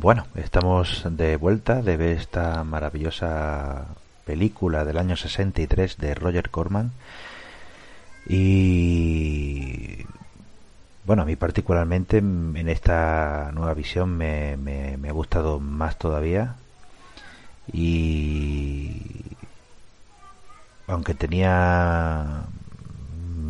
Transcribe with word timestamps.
Bueno, 0.00 0.26
estamos 0.34 1.04
de 1.10 1.36
vuelta 1.36 1.82
de 1.82 1.98
ver 1.98 2.16
esta 2.16 2.64
maravillosa 2.64 3.84
película 4.24 4.86
del 4.86 4.96
año 4.96 5.14
63 5.14 5.98
de 5.98 6.14
Roger 6.14 6.48
Corman. 6.48 6.92
Y 8.26 10.06
bueno, 11.04 11.20
a 11.20 11.26
mí 11.26 11.36
particularmente 11.36 12.16
en 12.16 12.68
esta 12.70 13.50
nueva 13.52 13.74
visión 13.74 14.16
me, 14.16 14.56
me 14.56 15.06
ha 15.06 15.12
gustado 15.12 15.60
más 15.60 15.98
todavía. 15.98 16.54
Y 17.70 19.02
aunque 20.86 21.12
tenía 21.12 22.44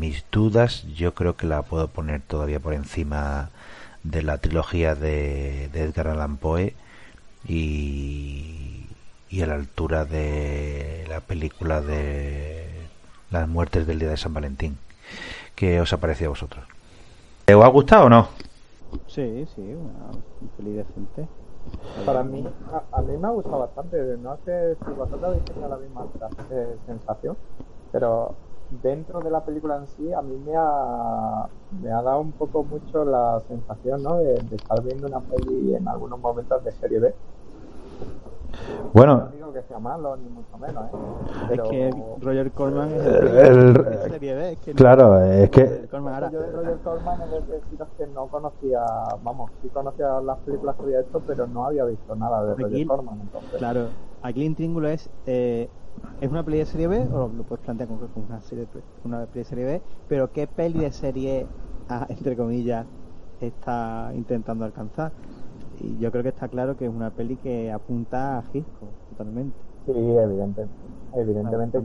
mis 0.01 0.25
dudas, 0.33 0.85
yo 0.97 1.15
creo 1.15 1.37
que 1.37 1.47
la 1.47 1.63
puedo 1.63 1.87
poner 1.87 2.23
todavía 2.23 2.59
por 2.59 2.75
encima 2.75 3.51
de 4.03 4.23
la 4.23 4.39
trilogía 4.39 4.95
de, 4.95 5.65
Edgar 5.67 6.09
Allan 6.09 6.37
Poe 6.37 6.75
y, 7.47 8.87
y 9.29 9.43
a 9.43 9.47
la 9.47 9.55
altura 9.55 10.05
de 10.05 11.05
la 11.09 11.21
película 11.21 11.81
de 11.81 12.67
las 13.31 13.49
muertes 13.49 13.87
del 13.87 13.99
día 13.99 14.11
de 14.11 14.17
San 14.17 14.35
Valentín. 14.35 14.79
¿Qué 15.55 15.81
os 15.81 15.93
ha 15.93 15.99
parecido 15.99 16.29
a 16.29 16.31
vosotros? 16.31 16.65
¿Os 17.47 17.65
ha 17.65 17.69
gustado 17.69 18.07
o 18.07 18.09
no? 18.09 18.29
Sí, 19.07 19.47
sí, 19.55 19.61
una 19.61 20.11
peli 20.57 20.73
decente. 20.73 21.29
Para 22.07 22.23
mí, 22.25 22.45
a, 22.93 23.03
mí 23.03 23.17
me 23.17 23.29
ha 23.29 23.31
gustado 23.31 23.61
bastante. 23.61 24.17
No 24.19 24.37
sé 24.45 24.77
si 24.77 24.91
vosotros 24.93 25.23
habéis 25.23 25.45
tenido 25.45 25.69
la 25.69 25.77
misma 25.77 26.07
eh, 26.51 26.77
sensación, 26.87 27.37
pero 27.93 28.35
dentro 28.83 29.21
de 29.21 29.31
la 29.31 29.45
película 29.45 29.77
en 29.77 29.87
sí, 29.87 30.13
a 30.13 30.23
mí 30.23 30.37
me 30.45 30.53
ha, 30.57 31.47
me 31.83 31.91
ha 31.91 32.03
dado 32.03 32.21
un 32.21 32.33
poco 32.33 32.63
mucho 32.63 33.05
la 33.05 33.41
sensación 33.49 34.03
¿no? 34.03 34.17
de, 34.17 34.35
estar 34.53 34.83
viendo 34.83 35.07
una 35.07 35.21
peli 35.21 35.75
en 35.75 35.89
algunos 35.89 36.21
momentos 36.21 36.63
de 36.65 36.73
serie 36.73 37.01
B. 37.01 37.15
Bueno, 38.93 39.17
no 39.17 39.29
digo 39.29 39.53
que 39.53 39.63
sea 39.63 39.79
malo, 39.79 40.17
ni 40.17 40.29
mucho 40.29 40.59
menos. 40.59 40.85
¿eh? 40.85 41.55
Es 41.55 41.61
que 41.71 41.91
Roger 42.21 42.51
Corman 42.51 42.91
es 42.91 43.07
el, 43.07 43.75
de 43.75 44.09
serie 44.11 44.35
B. 44.35 44.53
Es 44.53 44.59
que 44.59 44.75
claro, 44.75 45.23
es 45.23 45.51
que. 45.51 45.87
Yo 45.93 46.41
de 46.41 46.51
Roger 46.51 46.77
Corman 46.83 47.21
es 47.23 47.49
deciros 47.49 47.89
que 47.97 48.07
no 48.09 48.27
conocía, 48.27 48.85
vamos, 49.23 49.53
sí 49.63 49.69
conocía 49.69 50.21
las 50.21 50.39
películas 50.39 50.75
que 50.77 50.83
había 50.83 51.01
hecho, 51.01 51.23
pero 51.25 51.47
no 51.47 51.67
había 51.67 51.85
visto 51.85 52.17
nada 52.17 52.45
de 52.45 52.55
Roger 52.57 52.87
Corman. 52.89 53.21
Entonces. 53.21 53.59
Claro, 53.59 53.87
aquí 54.23 54.45
el 54.45 54.57
Triángulo 54.57 54.89
es 54.89 55.09
eh, 55.27 55.69
¿Es 56.21 56.31
una 56.31 56.45
peli 56.45 56.59
de 56.59 56.67
serie 56.67 56.87
B 56.87 57.09
o 57.13 57.29
lo 57.29 57.45
puedes 57.45 57.65
plantear 57.65 57.89
como 57.89 58.09
una, 58.15 58.41
serie, 58.43 58.69
una 59.05 59.27
peli 59.27 59.41
de 59.41 59.45
serie 59.45 59.65
B? 59.65 59.83
Pero 60.07 60.31
¿qué 60.31 60.47
peli 60.47 60.81
de 60.81 60.93
serie 60.93 61.47
A, 61.89 62.07
entre 62.11 62.37
comillas, 62.37 62.87
está 63.41 64.11
intentando 64.15 64.65
alcanzar? 64.65 65.13
Y 65.73 65.99
yo 65.99 66.11
creo 66.11 66.23
que 66.23 66.29
está 66.29 66.49
claro 66.49 66.77
que 66.77 66.85
es 66.85 66.91
una 66.91 67.11
peli 67.11 67.37
que 67.39 67.71
apunta 67.71 68.39
a 68.39 68.45
Hitchcock 68.53 68.95
totalmente. 69.09 69.57
Sí, 69.87 69.93
evidente, 69.93 70.69
evidentemente. 71.15 71.81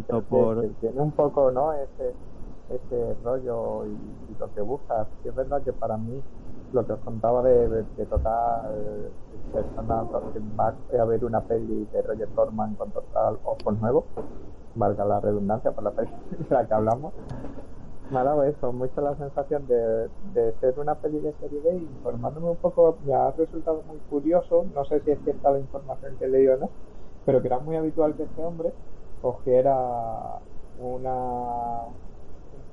tiene 0.79 1.01
un 1.01 1.11
poco, 1.13 1.51
¿no? 1.51 1.73
Ese, 1.73 2.15
ese 2.69 3.13
rollo 3.23 3.85
y, 3.85 4.35
lo 4.37 4.51
que 4.51 4.61
busca. 4.61 5.07
Sí 5.21 5.29
es 5.29 5.35
verdad 5.35 5.63
que 5.63 5.71
para 5.71 5.97
mí 5.97 6.21
lo 6.75 6.85
que 6.85 6.93
os 6.93 6.99
contaba 6.99 7.41
de, 7.41 7.69
de, 7.69 8.05
total 8.05 9.09
personas 9.53 10.05
va 10.59 10.75
a 11.01 11.05
ver 11.05 11.23
una 11.23 11.41
peli 11.41 11.87
de 11.93 12.01
Roger 12.01 12.27
Corman 12.35 12.75
con 12.75 12.91
total 12.91 13.37
ojos 13.45 13.79
nuevos, 13.79 14.03
valga 14.75 15.05
la 15.05 15.21
redundancia 15.21 15.71
por 15.71 15.85
la 15.85 15.91
peli 15.91 16.11
de 16.49 16.53
la 16.53 16.67
que 16.67 16.73
hablamos, 16.73 17.13
dado 18.11 18.43
eso, 18.43 18.73
mucho 18.73 18.99
la 18.99 19.15
sensación 19.15 19.65
de, 19.67 20.09
de 20.33 20.53
ser 20.59 20.77
una 20.77 20.95
peli 20.95 21.19
de 21.19 21.33
serie 21.39 21.61
B 21.61 21.75
informándome 21.77 22.49
un 22.49 22.57
poco, 22.57 22.97
me 23.05 23.13
ha 23.13 23.31
resultado 23.31 23.81
muy 23.87 23.97
curioso, 24.09 24.65
no 24.75 24.83
sé 24.85 24.99
si 24.99 25.11
es 25.11 25.19
cierta 25.23 25.51
la 25.51 25.59
información 25.59 26.15
que 26.19 26.27
leído 26.27 26.55
o 26.55 26.57
no, 26.57 26.69
pero 27.25 27.41
que 27.41 27.47
era 27.47 27.59
muy 27.59 27.77
habitual 27.77 28.15
que 28.15 28.23
este 28.23 28.43
hombre 28.43 28.73
cogiera 29.21 30.39
una 30.79 31.87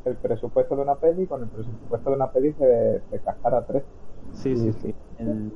el 0.05 0.17
presupuesto 0.17 0.77
de 0.77 0.83
una 0.83 0.95
peli 0.97 1.27
con 1.27 1.43
el 1.43 1.49
presupuesto 1.49 2.11
de 2.11 2.17
una 2.17 2.31
peli 2.31 2.53
se, 2.59 3.01
se 3.11 3.19
cascara 3.21 3.63
tres. 3.67 3.83
Sí, 4.33 4.57
sí, 4.57 4.73
sí. 4.73 4.95
El... 5.19 5.53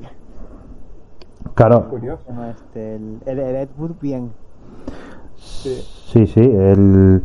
Claro. 1.54 1.88
Curioso. 1.88 2.22
Este, 2.50 2.96
el, 2.96 3.20
el, 3.26 3.38
Ed 3.38 3.68
Wood 3.78 3.92
bien. 4.00 4.32
Sí, 5.36 5.82
sí. 6.12 6.26
sí 6.26 6.40
el... 6.40 7.22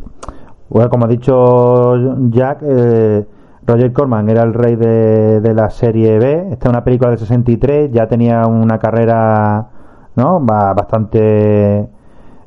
Bueno, 0.68 0.88
como 0.88 1.04
ha 1.04 1.08
dicho 1.08 1.94
Jack, 2.30 2.60
eh, 2.62 3.26
Roger 3.66 3.92
Corman 3.92 4.30
era 4.30 4.42
el 4.42 4.54
rey 4.54 4.76
de, 4.76 5.40
de, 5.40 5.54
la 5.54 5.68
serie 5.68 6.18
B. 6.18 6.48
Esta 6.52 6.68
es 6.68 6.70
una 6.70 6.82
película 6.82 7.10
del 7.10 7.18
63, 7.18 7.92
ya 7.92 8.06
tenía 8.06 8.46
una 8.46 8.78
carrera 8.78 9.68
¿no? 10.16 10.40
bastante 10.40 11.88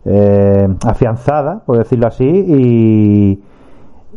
eh, 0.05 0.67
afianzada, 0.85 1.59
por 1.65 1.77
decirlo 1.77 2.07
así, 2.07 2.25
y 2.25 3.43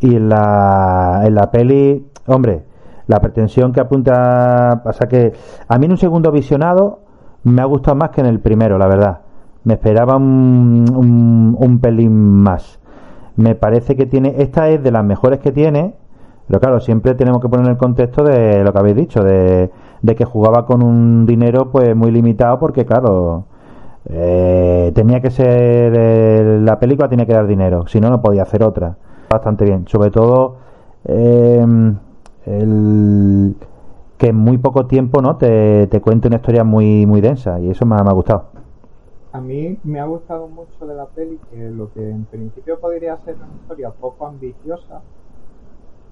y 0.01 0.15
en 0.17 0.29
la, 0.29 1.23
en 1.25 1.35
la 1.35 1.51
peli, 1.51 2.07
hombre, 2.27 2.63
la 3.07 3.21
pretensión 3.21 3.73
que 3.73 3.81
apunta, 3.81 4.83
pasa 4.85 5.09
que 5.09 5.33
a 5.67 5.79
mí 5.79 5.87
en 5.87 5.93
un 5.93 5.99
segundo 5.99 6.31
visionado 6.31 7.01
me 7.45 7.63
ha 7.63 7.65
gustado 7.65 7.97
más 7.97 8.11
que 8.11 8.21
en 8.21 8.27
el 8.27 8.41
primero, 8.41 8.79
la 8.79 8.87
verdad. 8.87 9.21
Me 9.65 9.75
esperaba 9.75 10.17
un, 10.17 11.57
un, 11.59 11.79
pelín 11.81 12.13
más. 12.13 12.81
Me 13.37 13.55
parece 13.55 13.97
que 13.97 14.07
tiene, 14.07 14.35
esta 14.39 14.69
es 14.69 14.83
de 14.83 14.91
las 14.91 15.05
mejores 15.05 15.41
que 15.41 15.53
tiene, 15.53 15.95
pero 16.47 16.61
claro, 16.61 16.81
siempre 16.81 17.15
tenemos 17.15 17.41
que 17.41 17.49
poner 17.49 17.69
el 17.69 17.77
contexto 17.77 18.25
de 18.25 18.63
lo 18.63 18.73
que 18.73 18.79
habéis 18.79 18.97
dicho, 18.97 19.23
de, 19.23 19.71
de 20.03 20.15
que 20.15 20.25
jugaba 20.25 20.67
con 20.67 20.83
un 20.83 21.27
dinero 21.27 21.71
pues 21.71 21.95
muy 21.95 22.11
limitado 22.11 22.59
porque 22.59 22.85
claro, 22.85 23.45
eh, 24.07 24.93
tenía 24.95 25.21
que 25.21 25.31
ser, 25.31 26.61
la 26.63 26.79
película 26.79 27.09
tenía 27.09 27.27
que 27.27 27.35
dar 27.35 27.47
dinero, 27.47 27.87
si 27.87 28.01
no, 28.01 28.11
no 28.11 28.21
podía 28.21 28.43
hacer 28.43 28.63
otra 28.63 28.97
bastante 29.29 29.65
bien. 29.65 29.87
Sobre 29.89 30.11
todo 30.11 30.57
em, 31.05 31.97
el, 32.47 33.57
que 34.19 34.29
en 34.29 34.37
muy 34.37 34.59
poco 34.59 34.87
tiempo 34.87 35.23
no 35.23 35.37
te, 35.37 35.87
te 35.87 36.01
cuente 36.01 36.29
una 36.29 36.37
historia 36.37 36.65
muy 36.65 37.07
muy 37.07 37.21
densa 37.21 37.61
y 37.61 37.71
eso 37.71 37.87
me, 37.87 37.97
ha 37.97 38.13
gustado. 38.13 38.47
A 39.33 39.41
mí 39.41 39.79
me 39.85 40.01
ha 40.01 40.07
gustado 40.07 40.49
mucho 40.49 40.87
de 40.87 40.95
la 40.95 41.07
peli 41.07 41.39
que 41.51 41.71
lo 41.71 41.93
que 41.93 42.11
en 42.11 42.25
principio 42.25 42.81
podría 42.81 43.17
ser 43.19 43.37
una 43.37 43.55
historia 43.61 43.91
poco 43.91 44.27
ambiciosa, 44.27 45.03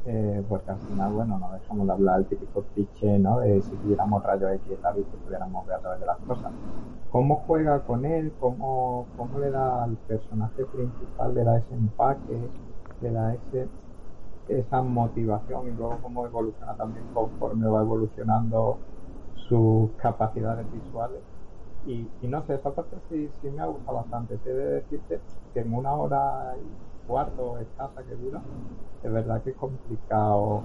eh, 0.04 0.44
porque 0.48 0.70
al 0.70 0.78
final, 0.78 1.12
bueno, 1.12 1.38
no 1.38 1.50
dejamos 1.52 1.86
de 1.86 1.92
hablar 1.92 2.20
el 2.20 2.26
típico 2.26 2.64
cliché, 2.74 3.18
¿no? 3.18 3.40
De 3.40 3.60
si 3.60 3.70
tuviéramos 3.70 4.22
rayos 4.22 4.52
X 4.52 4.78
tal 4.80 4.98
y 5.00 5.02
que 5.02 5.16
pudiéramos 5.16 5.66
ver 5.66 5.76
a 5.76 5.80
través 5.80 6.00
de 6.00 6.06
las 6.06 6.18
cosas. 6.18 6.52
¿Cómo 7.10 7.42
juega 7.46 7.80
con 7.80 8.04
él? 8.04 8.32
¿Cómo, 8.38 9.06
cómo 9.16 9.38
le 9.40 9.50
da 9.50 9.82
al 9.82 9.96
personaje 10.06 10.64
principal, 10.66 11.34
le 11.34 11.42
da 11.42 11.58
ese 11.58 11.74
empaque? 11.74 12.38
Le 13.00 13.10
da 13.10 13.34
ese, 13.34 13.68
esa 14.48 14.82
motivación 14.82 15.68
y 15.68 15.70
luego 15.72 15.98
cómo 16.02 16.26
evoluciona 16.26 16.74
también 16.76 17.04
conforme 17.12 17.68
va 17.68 17.80
evolucionando 17.80 18.78
sus 19.48 19.90
capacidades 19.92 20.66
visuales. 20.72 21.20
Y, 21.86 22.08
no 22.26 22.44
sé, 22.46 22.54
esa 22.54 22.74
parte 22.74 22.96
sí, 23.08 23.28
sí 23.40 23.48
me 23.48 23.62
ha 23.62 23.66
gustado 23.66 23.98
bastante. 23.98 24.36
Sé 24.38 24.52
de 24.52 24.66
decirte 24.74 25.20
que 25.54 25.60
en 25.60 25.72
una 25.72 25.94
hora 25.94 26.54
y 26.60 27.06
cuarto 27.06 27.58
escasa 27.58 28.02
que 28.02 28.14
dura, 28.16 28.40
es 29.04 29.12
verdad 29.12 29.40
que 29.42 29.50
es 29.50 29.56
complicado 29.56 30.62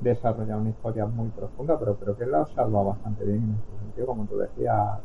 desarrollar 0.00 0.58
una 0.58 0.70
historia 0.70 1.06
muy 1.06 1.28
profunda, 1.30 1.76
pero 1.78 1.96
creo 1.96 2.16
que 2.16 2.26
la 2.26 2.46
salva 2.54 2.84
bastante 2.84 3.24
bien 3.24 3.38
en 3.38 3.50
ese 3.50 3.84
sentido, 3.84 4.06
como 4.06 4.24
tú 4.26 4.38
decías, 4.38 5.00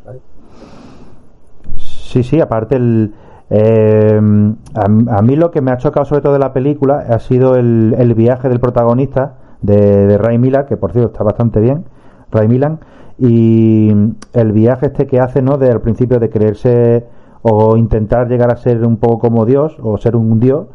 Sí, 1.78 2.24
sí, 2.24 2.40
aparte 2.40 2.76
el, 2.76 3.14
eh, 3.50 4.20
a, 4.74 5.22
mí 5.22 5.36
lo 5.36 5.52
que 5.52 5.62
me 5.62 5.72
ha 5.72 5.78
chocado 5.78 6.06
sobre 6.06 6.22
todo 6.22 6.34
de 6.34 6.40
la 6.40 6.54
película 6.54 7.06
ha 7.10 7.20
sido 7.20 7.56
el, 7.56 8.14
viaje 8.16 8.50
del 8.50 8.60
protagonista 8.60 9.36
de, 9.62 10.18
Ray 10.18 10.38
Milan, 10.38 10.66
que 10.66 10.78
por 10.78 10.92
cierto 10.92 11.12
está 11.12 11.24
bastante 11.24 11.60
bien, 11.60 11.86
Ray 12.32 12.48
Milan, 12.48 12.80
y 13.18 13.92
el 14.34 14.52
viaje 14.52 14.88
este 14.88 15.08
que 15.08 15.20
hace, 15.20 15.42
¿no? 15.42 15.58
De 15.58 15.72
al 15.72 15.82
principio 15.82 16.20
de 16.20 16.30
creerse 16.30 17.06
o 17.42 17.78
intentar 17.78 18.28
llegar 18.28 18.52
a 18.52 18.58
ser 18.58 18.86
un 18.86 18.98
poco 18.98 19.20
como 19.20 19.46
Dios 19.46 19.78
o 19.82 19.98
ser 19.98 20.16
un 20.16 20.40
Dios 20.40 20.68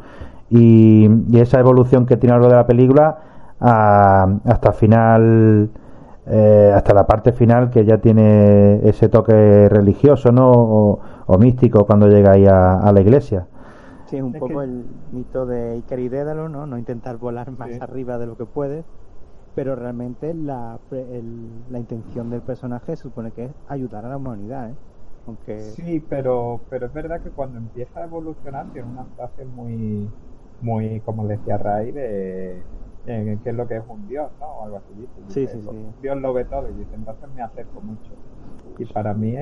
y, 0.48 1.08
esa 1.36 1.60
evolución 1.60 2.06
que 2.06 2.16
tiene 2.16 2.36
a 2.36 2.38
lo 2.38 2.48
de 2.48 2.54
la 2.54 2.66
película 2.66 3.18
hasta 3.58 4.68
el 4.68 4.74
final 4.74 5.70
eh, 6.30 6.72
hasta 6.74 6.94
la 6.94 7.06
parte 7.06 7.32
final 7.32 7.70
que 7.70 7.84
ya 7.84 7.98
tiene 7.98 8.80
ese 8.88 9.08
toque 9.08 9.68
religioso 9.68 10.30
no 10.30 11.00
o, 11.26 11.38
místico 11.38 11.86
cuando 11.86 12.08
llega 12.08 12.32
ahí 12.32 12.46
a, 12.46 12.90
la 12.92 13.00
iglesia. 13.00 13.46
Sí 14.06 14.16
es 14.16 14.22
un 14.22 14.32
poco 14.32 14.62
el 14.62 14.84
mito 15.12 15.46
de 15.46 15.76
Icar 15.78 15.98
y 16.00 16.08
Dédalo 16.08 16.48
no 16.48 16.66
no 16.66 16.78
intentar 16.78 17.16
volar 17.16 17.50
más 17.52 17.70
arriba 17.80 18.18
de 18.18 18.26
lo 18.26 18.36
que 18.36 18.44
puede 18.44 18.84
pero 19.54 19.74
realmente 19.76 20.32
la, 20.34 20.78
la 21.70 21.78
intención 21.78 22.30
del 22.30 22.40
personaje 22.40 22.96
supone 22.96 23.32
que 23.32 23.46
es 23.46 23.50
ayudar 23.68 24.04
a 24.04 24.08
la 24.08 24.16
humanidad 24.16 24.70
¿eh? 24.70 24.74
aunque 25.26 25.60
sí 25.60 26.04
pero 26.08 26.60
pero 26.70 26.86
es 26.86 26.92
verdad 26.92 27.20
que 27.20 27.30
cuando 27.30 27.58
empieza 27.58 28.00
a 28.00 28.04
evolucionar 28.04 28.66
tiene 28.72 28.88
una 28.88 29.04
frase 29.16 29.44
muy 29.44 30.08
muy 30.60 31.00
como 31.00 31.26
decía 31.26 31.58
Ray 31.58 31.92
de 31.92 32.62
eh, 33.06 33.38
qué 33.42 33.50
es 33.50 33.56
lo 33.56 33.66
que 33.66 33.76
es 33.76 33.82
un 33.88 34.06
dios, 34.08 34.30
¿no? 34.38 34.46
O 34.46 34.64
algo 34.64 34.76
así. 34.78 35.08
sí, 35.28 35.46
sí, 35.46 35.60
sí. 35.62 35.86
Dios 36.02 36.20
lo 36.20 36.32
ve 36.32 36.44
todo 36.44 36.68
y 36.68 36.74
dice, 36.74 36.94
entonces 36.94 37.28
me 37.34 37.42
acerco 37.42 37.80
mucho. 37.80 38.14
Y 38.78 38.84
para 38.86 39.14
mí 39.14 39.34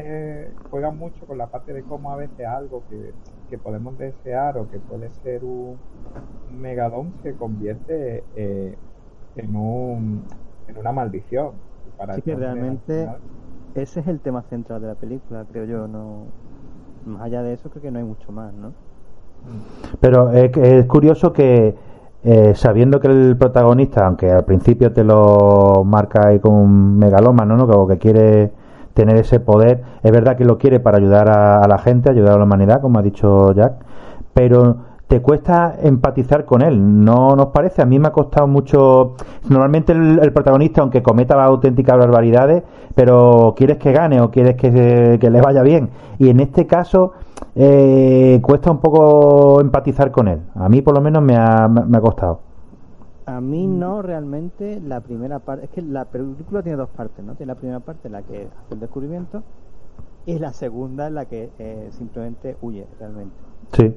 juega 0.71 0.91
mucho 0.91 1.27
con 1.27 1.39
la 1.39 1.47
parte 1.47 1.73
de 1.73 1.83
cómo 1.85 2.13
a 2.13 2.17
veces 2.17 2.47
algo 2.47 2.85
que, 2.89 3.59
podemos 3.59 3.97
desear 3.99 4.59
o 4.59 4.69
que 4.69 4.79
puede 4.79 5.11
ser 5.11 5.43
un, 5.45 5.79
megadón 6.51 7.13
se 7.23 7.35
convierte 7.35 8.25
eh, 8.37 8.77
en, 9.37 9.57
un, 9.57 10.25
en 10.67 10.79
una 10.79 10.93
maldición. 10.93 11.53
para 11.97 12.15
sí 12.15 12.23
que 12.23 12.35
realmente 12.35 13.09
ese 13.75 14.01
es 14.01 14.07
el 14.07 14.21
tema 14.21 14.43
central 14.43 14.81
de 14.81 14.89
la 14.89 14.95
película, 14.95 15.45
creo 15.51 15.65
yo. 15.65 15.89
no 15.89 16.27
Más 17.05 17.23
allá 17.23 17.43
de 17.43 17.55
eso 17.55 17.71
creo 17.71 17.83
que 17.83 17.91
no 17.91 17.99
hay 17.99 18.05
mucho 18.05 18.33
más, 18.33 18.53
¿no? 18.55 18.73
Pero 20.01 20.33
es 20.33 20.87
curioso 20.87 21.33
que 21.33 21.75
eh, 22.25 22.55
sabiendo 22.55 23.01
que 23.01 23.09
el 23.09 23.37
protagonista, 23.37 24.07
aunque 24.07 24.31
al 24.31 24.45
principio 24.45 24.93
te 24.93 25.05
lo 25.05 25.85
marca 25.85 26.29
ahí 26.29 26.41
como 26.41 26.63
un 26.63 26.99
megalómano, 26.99 27.57
¿no? 27.57 27.87
Que, 27.87 27.95
que 27.95 27.99
quiere 28.01 28.53
tener 28.95 29.17
ese 29.17 29.39
poder, 29.39 29.83
es 30.03 30.11
verdad 30.11 30.37
que 30.37 30.45
lo 30.45 30.59
quiere 30.59 30.81
para 30.81 30.99
ayudar 30.99 31.31
a, 31.31 31.67
la 31.69 31.79
gente, 31.79 32.11
ayudar 32.11 32.35
a 32.35 32.39
la 32.39 32.45
humanidad, 32.45 32.81
como 32.81 32.99
ha 32.99 33.03
dicho 33.03 33.53
Jack, 33.53 33.75
pero 34.35 34.77
te 35.07 35.23
cuesta 35.23 35.77
empatizar 35.81 36.45
con 36.45 36.63
él, 36.63 37.05
¿no 37.05 37.37
nos 37.37 37.47
parece? 37.47 37.81
A 37.81 37.87
mí 37.87 37.99
me 37.99 38.09
ha 38.09 38.13
costado 38.13 38.47
mucho. 38.47 39.15
Normalmente 39.49 39.93
el, 39.93 40.33
protagonista, 40.33 40.83
aunque 40.83 41.03
cometa 41.03 41.43
auténticas 41.43 41.97
barbaridades, 41.97 42.65
pero 42.95 43.55
quieres 43.57 43.79
que 43.79 43.93
gane 43.93 44.21
o 44.21 44.31
quieres 44.31 44.57
que, 44.57 45.17
que 45.21 45.31
le 45.31 45.41
vaya 45.41 45.63
bien. 45.63 45.91
Y 46.19 46.29
en 46.29 46.41
este 46.41 46.67
caso, 46.67 47.13
eh, 47.55 48.41
cuesta 48.43 48.71
un 48.71 48.79
poco 48.79 49.61
empatizar 49.61 50.11
con 50.11 50.29
él. 50.29 50.41
A 50.55 50.69
mí 50.69 50.83
por 50.83 50.95
lo 50.95 51.01
menos 51.01 51.23
me 51.23 51.37
ha, 51.37 51.69
me 51.69 51.97
ha 51.97 52.01
costado. 52.01 52.41
A 53.27 53.41
mí 53.41 53.67
no 53.67 54.01
realmente 54.01 54.81
la 54.81 55.01
primera 55.01 55.39
parte, 55.41 55.67
es 55.67 55.71
que 55.71 55.83
la 55.83 56.07
película 56.07 56.63
tiene 56.63 56.79
dos 56.79 56.89
partes, 56.89 57.25
¿no? 57.25 57.35
Tiene 57.35 57.53
la 57.53 57.59
primera 57.59 57.81
parte 57.81 58.09
en 58.09 58.13
la 58.13 58.23
que 58.23 58.49
hace 58.59 58.75
el 58.75 58.81
descubrimiento 58.81 59.43
y 60.25 60.39
la 60.39 60.53
segunda 60.53 61.09
en 61.09 61.15
la 61.15 61.25
que 61.25 61.51
eh, 61.59 61.89
simplemente 61.91 62.57
huye 62.63 62.87
realmente. 62.99 63.37
Sí. 63.73 63.97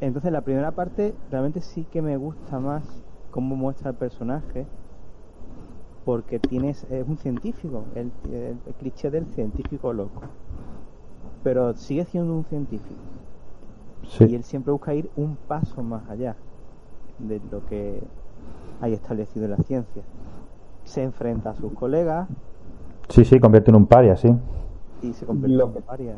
Entonces 0.00 0.30
la 0.30 0.42
primera 0.42 0.72
parte 0.72 1.14
realmente 1.30 1.60
sí 1.60 1.86
que 1.90 2.02
me 2.02 2.16
gusta 2.16 2.58
más 2.60 2.84
cómo 3.30 3.56
muestra 3.56 3.90
el 3.90 3.96
personaje 3.96 4.66
porque 6.04 6.38
tienes 6.38 6.84
es 6.90 7.06
un 7.08 7.16
científico, 7.16 7.84
el 7.94 8.10
cliché 8.78 9.10
del 9.10 9.26
científico 9.26 9.92
loco 9.92 10.22
pero 11.46 11.74
sigue 11.74 12.04
siendo 12.06 12.34
un 12.34 12.44
científico. 12.46 13.00
Y 14.18 14.34
él 14.34 14.42
siempre 14.42 14.72
busca 14.72 14.94
ir 14.94 15.08
un 15.14 15.36
paso 15.36 15.80
más 15.80 16.02
allá 16.10 16.34
de 17.20 17.40
lo 17.52 17.64
que 17.66 18.02
hay 18.80 18.94
establecido 18.94 19.44
en 19.44 19.52
la 19.52 19.58
ciencia. 19.58 20.02
Se 20.82 21.04
enfrenta 21.04 21.50
a 21.50 21.54
sus 21.54 21.72
colegas. 21.74 22.28
Sí, 23.10 23.24
sí, 23.24 23.38
convierte 23.38 23.70
en 23.70 23.76
un 23.76 23.86
paria, 23.86 24.16
sí. 24.16 24.34
Y 25.02 25.12
se 25.12 25.24
convierte 25.24 25.54
en 25.54 25.62
un 25.62 25.82
paria. 25.82 26.16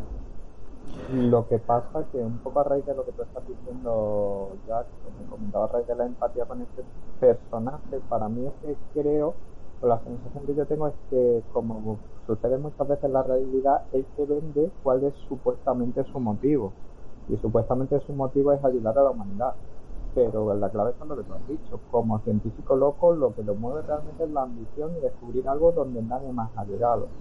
Lo 1.13 1.47
que 1.47 1.59
pasa 1.59 2.07
que 2.11 2.17
un 2.17 2.39
poco 2.39 2.61
a 2.61 2.65
raíz 2.65 2.87
de 2.87 2.95
lo 2.95 3.05
que 3.05 3.13
tú 3.13 3.21
estás 3.21 3.47
diciendo, 3.47 4.57
Jack, 4.67 4.87
que 4.87 5.23
me 5.23 5.31
comentaba 5.31 5.67
a 5.67 5.69
raíz 5.69 5.87
de 5.89 5.95
la 5.95 6.07
empatía 6.07 6.47
con 6.47 6.63
este 6.63 6.85
personaje, 7.21 8.01
para 8.09 8.31
mí 8.31 8.47
es 8.47 8.53
que 8.63 9.03
creo 9.03 9.35
la 9.83 10.03
sensación 10.03 10.47
que 10.47 10.55
yo 10.55 10.67
tengo 10.67 10.89
es 10.89 10.95
que, 11.11 11.45
como 11.49 12.03
sucede 12.27 12.59
muchas 12.59 12.87
veces 12.89 13.05
en 13.05 13.13
la 13.13 13.23
realidad, 13.23 13.83
él 13.93 14.09
se 14.17 14.25
vende 14.27 14.73
cuál 14.83 15.05
es 15.05 15.15
supuestamente 15.29 16.05
su 16.05 16.21
motivo. 16.21 16.77
Y 17.27 17.37
supuestamente 17.39 18.01
su 18.01 18.13
motivo 18.15 18.53
es 18.53 18.65
ayudar 18.65 18.99
a 18.99 19.03
la 19.05 19.11
humanidad. 19.11 19.57
Pero 20.15 20.55
la 20.55 20.71
clave 20.71 20.93
es 20.93 21.07
lo 21.07 21.17
que 21.17 21.25
tú 21.25 21.35
has 21.35 21.47
dicho. 21.47 21.83
Como 21.87 22.21
científico 22.23 22.77
loco, 22.77 23.15
lo 23.15 23.35
que 23.35 23.43
lo 23.45 23.55
mueve 23.57 23.83
realmente 23.83 24.25
es 24.25 24.31
la 24.31 24.43
ambición 24.43 24.97
y 24.97 25.01
descubrir 25.01 25.49
algo 25.49 25.73
donde 25.73 26.03
nadie 26.03 26.33
más 26.33 26.51
ha 26.57 26.65
llegado. 26.65 27.13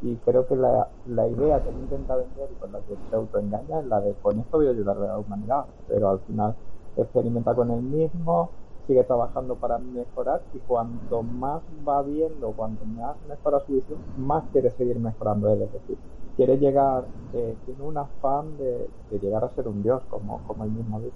Y 0.00 0.18
creo 0.20 0.46
que 0.46 0.56
la, 0.56 0.90
la 1.04 1.28
idea 1.28 1.62
que 1.62 1.70
él 1.70 1.78
intenta 1.78 2.16
vender 2.16 2.50
y 2.52 2.56
con 2.56 2.72
la 2.72 2.82
que 2.82 2.96
se 3.08 3.16
autoengaña 3.16 3.80
es 3.80 3.86
la 3.86 4.00
de 4.00 4.16
con 4.18 4.40
esto 4.40 4.58
voy 4.58 4.68
a 4.68 4.70
ayudar 4.70 4.96
a 4.98 5.00
la 5.08 5.18
humanidad. 5.18 5.66
Pero 5.86 6.08
al 6.10 6.20
final 6.24 6.56
experimenta 6.96 7.54
con 7.54 7.70
él 7.70 7.82
mismo, 7.82 8.56
sigue 8.90 9.04
trabajando 9.04 9.54
para 9.54 9.78
mejorar 9.78 10.40
y 10.52 10.58
cuanto 10.66 11.22
más 11.22 11.60
va 11.88 12.02
viendo, 12.02 12.48
cuanto 12.56 12.84
más 12.86 13.14
mejora 13.28 13.60
su 13.64 13.74
visión, 13.74 14.00
más 14.18 14.42
quiere 14.50 14.70
seguir 14.70 14.98
mejorando 14.98 15.48
él. 15.48 15.62
Es 15.62 15.72
decir, 15.72 15.96
quiere 16.36 16.58
llegar, 16.58 17.04
eh, 17.32 17.54
tiene 17.66 17.82
un 17.84 17.96
afán 17.96 18.46
de, 18.58 18.88
llegar 19.20 19.44
a 19.44 19.50
ser 19.50 19.68
un 19.68 19.84
dios, 19.84 20.02
como, 20.10 20.40
como 20.48 20.64
él 20.64 20.72
mismo 20.72 20.98
dice. 20.98 21.14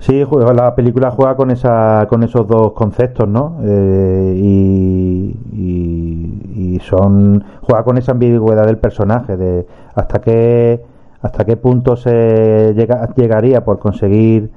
Sí, 0.00 0.24
la 0.54 0.74
película 0.74 1.12
juega 1.12 1.36
con 1.36 1.52
esa, 1.52 2.06
con 2.08 2.24
esos 2.24 2.48
dos 2.48 2.72
conceptos, 2.72 3.28
¿no? 3.28 3.58
Eh, 3.62 4.34
y, 4.36 5.36
y, 5.52 6.80
son 6.80 7.44
juega 7.62 7.84
con 7.84 7.98
esa 7.98 8.12
ambigüedad 8.12 8.64
del 8.64 8.78
personaje, 8.78 9.36
de 9.36 9.66
hasta 9.94 10.20
qué 10.20 10.80
hasta 11.20 11.44
qué 11.44 11.56
punto 11.56 11.96
se 11.96 12.72
llega, 12.74 13.08
llegaría 13.14 13.64
por 13.64 13.80
conseguir 13.80 14.50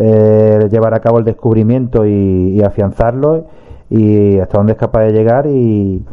eh, 0.00 0.68
llevar 0.70 0.94
a 0.94 1.00
cabo 1.00 1.18
el 1.18 1.24
descubrimiento 1.24 2.06
y, 2.06 2.62
afianzarlo 2.62 3.46
y 3.90 4.38
hasta 4.38 4.58
dónde 4.58 4.74
es 4.74 4.78
capaz 4.78 5.02
de 5.02 5.12
llegar 5.12 5.48
y, 5.48 6.04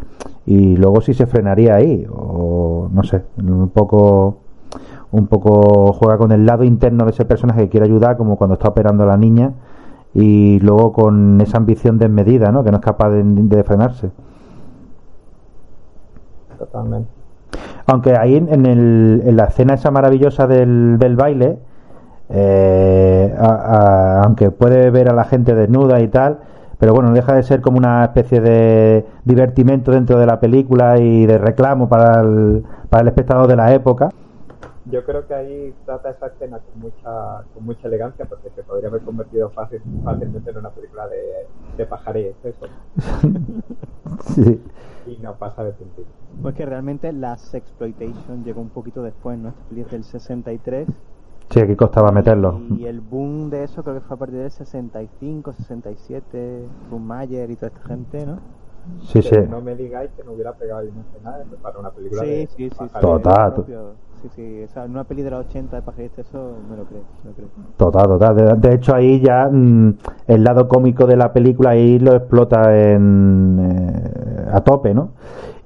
y 0.48 0.76
luego 0.76 1.02
si 1.02 1.14
se 1.14 1.28
frenaría 1.28 1.76
ahí 1.76 2.08
o 2.10 2.90
no 2.92 3.04
sé 3.04 3.22
un 3.38 3.70
poco 3.70 4.38
un 5.12 5.28
poco 5.28 5.94
juega 5.94 6.18
con 6.18 6.32
el 6.32 6.48
lado 6.48 6.64
interno 6.64 7.06
de 7.06 7.12
ese 7.12 7.26
personaje 7.26 7.62
que 7.62 7.70
quiere 7.70 7.86
ayudar 7.86 8.18
como 8.18 8.38
cuando 8.38 8.56
está 8.56 8.70
operando 8.70 9.04
a 9.04 9.08
la 9.08 9.18
niña 9.18 9.54
y 10.16 10.60
luego 10.62 10.92
con 10.92 11.40
esa 11.42 11.58
ambición 11.58 12.00
desmedida 12.00 12.52
¿no? 12.52 12.64
que 12.64 12.72
no 12.72 12.78
es 12.78 12.84
capaz 12.84 13.12
de, 13.12 13.64
frenarse 13.64 14.10
totalmente 16.58 17.10
aunque 17.86 18.18
ahí 18.18 18.36
en, 18.36 18.66
el, 18.66 19.22
en 19.26 19.36
la 19.38 19.46
escena 19.46 19.76
esa 19.76 19.92
maravillosa 19.92 20.48
del, 20.48 20.98
del 20.98 21.16
baile 21.16 21.60
eh, 22.30 22.75
aunque 23.38 24.52
puede 24.52 24.90
ver 24.92 25.10
a 25.10 25.14
la 25.14 25.26
gente 25.26 25.56
desnuda 25.56 26.00
y 26.02 26.08
tal, 26.08 26.40
pero 26.80 26.94
bueno, 26.94 27.12
deja 27.12 27.36
de 27.36 27.44
ser 27.44 27.62
como 27.62 27.78
una 27.78 28.04
especie 28.04 28.42
de 28.42 29.06
divertimento 29.24 29.92
dentro 29.92 30.20
de 30.20 30.26
la 30.26 30.40
película 30.40 31.00
y 31.00 31.26
de 31.26 31.38
reclamo 31.38 31.88
para 31.88 32.22
el, 32.22 32.64
para 32.90 33.02
el 33.02 33.08
espectador 33.08 33.48
de 33.48 33.56
la 33.56 33.74
época. 33.74 34.10
Yo 34.88 35.04
creo 35.04 35.26
que 35.26 35.34
ahí 35.34 35.74
trata 35.86 36.12
esa 36.12 36.28
escena 36.28 36.60
con 36.60 36.82
mucha, 36.82 37.44
con 37.54 37.66
mucha 37.66 37.88
elegancia 37.88 38.26
porque 38.26 38.52
se 38.56 38.62
podría 38.62 38.90
haber 38.90 39.02
convertido 39.02 39.50
fácil, 39.50 39.82
fácilmente 40.04 40.52
en 40.52 40.58
una 40.58 40.70
película 40.70 41.08
de, 41.08 41.48
de 41.76 41.86
pajaré, 41.88 42.36
eso. 42.44 42.68
sí. 44.36 44.62
Y 45.08 45.18
no 45.24 45.34
pasa 45.36 45.64
de 45.64 45.72
puntito. 45.72 46.08
Pues 46.42 46.54
que 46.54 46.66
realmente 46.66 47.12
la 47.14 47.38
Sexploitation 47.38 48.44
llegó 48.44 48.62
un 48.62 48.70
poquito 48.70 49.02
después, 49.02 49.40
¿no? 49.40 49.50
Esta 49.50 49.64
película 49.70 49.94
del 49.94 50.04
63 50.04 50.88
Sí, 51.50 51.60
aquí 51.60 51.76
costaba 51.76 52.12
meterlo. 52.12 52.60
Y 52.78 52.86
el 52.86 53.02
boom 53.02 53.50
de 53.50 53.64
eso 53.64 53.84
creo 53.84 53.96
que 53.96 54.02
fue 54.02 54.16
a 54.16 54.20
partir 54.20 54.40
del 54.40 54.52
65, 54.52 55.54
67, 55.54 56.68
Mayer 56.92 57.52
y 57.52 57.56
toda 57.56 57.68
esta 57.68 57.82
gente, 57.88 58.26
¿no? 58.26 58.40
Sí, 59.02 59.22
sí. 59.22 59.36
No 59.50 59.62
me 59.62 59.76
digáis 59.76 60.12
que 60.16 60.24
no 60.24 60.34
hubiera 60.34 60.54
pegado 60.54 60.82
una 60.82 61.02
escena 61.02 61.58
para 61.62 61.80
una 61.80 61.90
película 61.90 62.22
sí, 62.22 62.28
de 62.28 62.48
Sí, 62.56 62.70
sí, 62.70 62.86
Total. 63.00 63.54
Sí, 64.22 64.30
sí, 64.36 64.64
o 64.64 64.68
sea, 64.70 64.86
en 64.86 64.92
una 64.92 65.04
peli 65.04 65.22
de 65.22 65.30
los 65.30 65.46
80 65.46 65.76
de 65.76 65.82
Pajariste 65.82 66.22
eso 66.22 66.56
me 66.70 66.78
lo 66.78 66.86
creo, 66.86 67.02
me 67.24 67.30
lo 67.30 67.36
creo. 67.36 67.48
Total, 67.78 68.08
total. 68.08 68.62
De, 68.62 68.74
hecho 68.74 68.96
ahí 68.96 69.20
ya 69.20 69.50
mm, 69.52 69.98
el 70.28 70.44
lado 70.44 70.68
cómico 70.68 71.06
de 71.06 71.16
la 71.16 71.32
película 71.32 71.72
ahí 71.72 72.00
lo 72.00 72.16
explota 72.16 72.76
en, 72.76 73.60
eh, 73.60 74.50
a 74.52 74.62
tope, 74.62 74.94
¿no? 74.94 75.12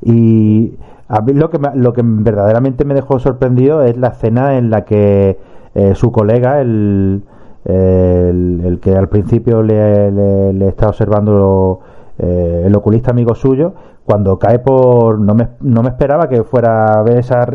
Y 0.02 0.78
a 1.08 1.22
mí 1.22 1.34
lo 1.34 1.50
que, 1.50 1.60
lo 1.76 1.94
que 1.94 2.02
verdaderamente 2.04 2.86
me 2.86 2.94
dejó 2.94 3.20
sorprendido 3.20 3.82
es 3.84 3.98
la 3.98 4.10
escena 4.10 4.58
en 4.58 4.70
la 4.70 4.84
que 4.84 5.38
eh, 5.76 5.94
su 5.96 6.12
colega, 6.12 6.62
el, 6.62 7.24
el, 7.66 8.80
que 8.82 8.96
al 8.96 9.10
principio 9.10 9.62
le, 9.62 10.68
está 10.68 10.88
observando 10.90 11.80
eh, 12.18 12.64
el 12.66 12.76
oculista 12.76 13.12
amigo 13.12 13.36
suyo, 13.36 13.74
cuando 14.06 14.40
cae 14.40 14.60
por... 14.60 15.20
No 15.20 15.36
me, 15.36 15.50
no 15.62 15.84
me 15.84 15.90
esperaba 15.90 16.28
que 16.28 16.44
fuera 16.44 17.00
a 17.00 17.04
ver 17.04 17.20
esa, 17.20 17.48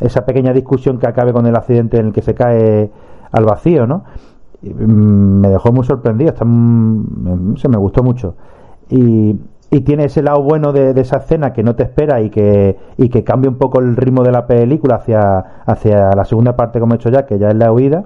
esa 0.00 0.24
pequeña 0.24 0.52
discusión 0.52 0.98
que 0.98 1.06
acabe 1.06 1.32
con 1.32 1.46
el 1.46 1.56
accidente 1.56 1.98
en 1.98 2.06
el 2.06 2.12
que 2.12 2.22
se 2.22 2.34
cae 2.34 2.90
al 3.30 3.44
vacío, 3.44 3.86
¿no? 3.86 4.04
Mm, 4.62 5.40
me 5.40 5.48
dejó 5.48 5.72
muy 5.72 5.84
sorprendido, 5.84 6.30
está, 6.30 6.44
se 6.44 7.68
me 7.68 7.76
gustó 7.76 8.02
mucho. 8.02 8.36
Y, 8.88 9.38
y 9.72 9.80
tiene 9.80 10.04
ese 10.04 10.22
lado 10.22 10.42
bueno 10.42 10.70
de, 10.74 10.90
esa 11.00 11.16
escena 11.16 11.54
que 11.54 11.62
no 11.62 11.74
te 11.74 11.84
espera 11.84 12.20
y 12.20 12.28
que, 12.28 12.76
y 12.98 13.08
que 13.08 13.24
cambia 13.24 13.48
un 13.50 13.56
poco 13.56 13.80
el 13.80 13.96
ritmo 13.96 14.22
de 14.22 14.30
la 14.30 14.46
película 14.46 14.96
hacia, 14.96 15.38
hacia 15.64 16.10
la 16.14 16.26
segunda 16.26 16.54
parte, 16.54 16.78
como 16.78 16.92
he 16.92 16.96
hecho 16.96 17.08
ya, 17.08 17.24
que 17.24 17.38
ya 17.38 17.48
es 17.48 17.56
la 17.56 17.72
huida. 17.72 18.04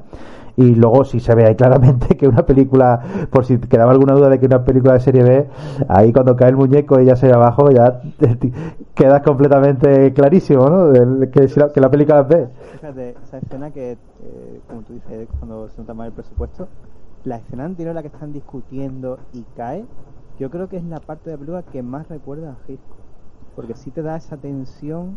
Y 0.56 0.76
luego, 0.76 1.04
si 1.04 1.18
se 1.18 1.34
ve 1.34 1.44
ahí 1.44 1.56
claramente 1.56 2.16
que 2.16 2.28
una 2.28 2.46
película, 2.46 3.00
por 3.30 3.44
si 3.44 3.58
quedaba 3.58 3.90
alguna 3.90 4.14
duda 4.14 4.28
de 4.28 4.38
que 4.38 4.46
una 4.46 4.64
película 4.64 4.92
de 4.92 5.00
serie 5.00 5.24
B, 5.24 5.48
ahí 5.88 6.12
cuando 6.12 6.36
cae 6.36 6.50
el 6.50 6.56
muñeco 6.56 7.00
y 7.00 7.06
ya 7.06 7.16
se 7.16 7.26
ve 7.26 7.32
abajo, 7.32 7.68
ya 7.72 8.00
quedas 8.94 9.22
completamente 9.22 10.12
clarísimo, 10.12 10.70
¿no? 10.70 10.92
que, 11.32 11.48
la, 11.56 11.72
que 11.72 11.80
la 11.80 11.90
película 11.90 12.24
es 12.30 12.48
Fíjate, 12.74 13.16
esa 13.24 13.38
escena 13.38 13.72
que, 13.72 13.92
eh, 13.92 14.60
como 14.68 14.82
tú 14.82 14.92
dices, 14.92 15.26
cuando 15.40 15.68
se 15.68 15.80
nota 15.80 15.94
mal 15.94 16.06
el 16.06 16.12
presupuesto, 16.12 16.68
la 17.24 17.38
escena 17.38 17.64
anterior 17.64 17.92
la 17.92 18.02
que 18.02 18.08
están 18.08 18.32
discutiendo 18.32 19.18
y 19.32 19.44
cae, 19.56 19.84
yo 20.38 20.50
creo 20.50 20.68
que 20.68 20.76
es 20.76 20.84
la 20.84 21.00
parte 21.00 21.30
de 21.30 21.36
la 21.36 21.38
película 21.38 21.62
que 21.62 21.82
más 21.82 22.08
recuerda 22.08 22.50
a 22.50 22.70
Hitchcock. 22.70 22.98
porque 23.54 23.74
sí 23.74 23.90
te 23.90 24.02
da 24.02 24.16
esa 24.16 24.36
tensión 24.36 25.16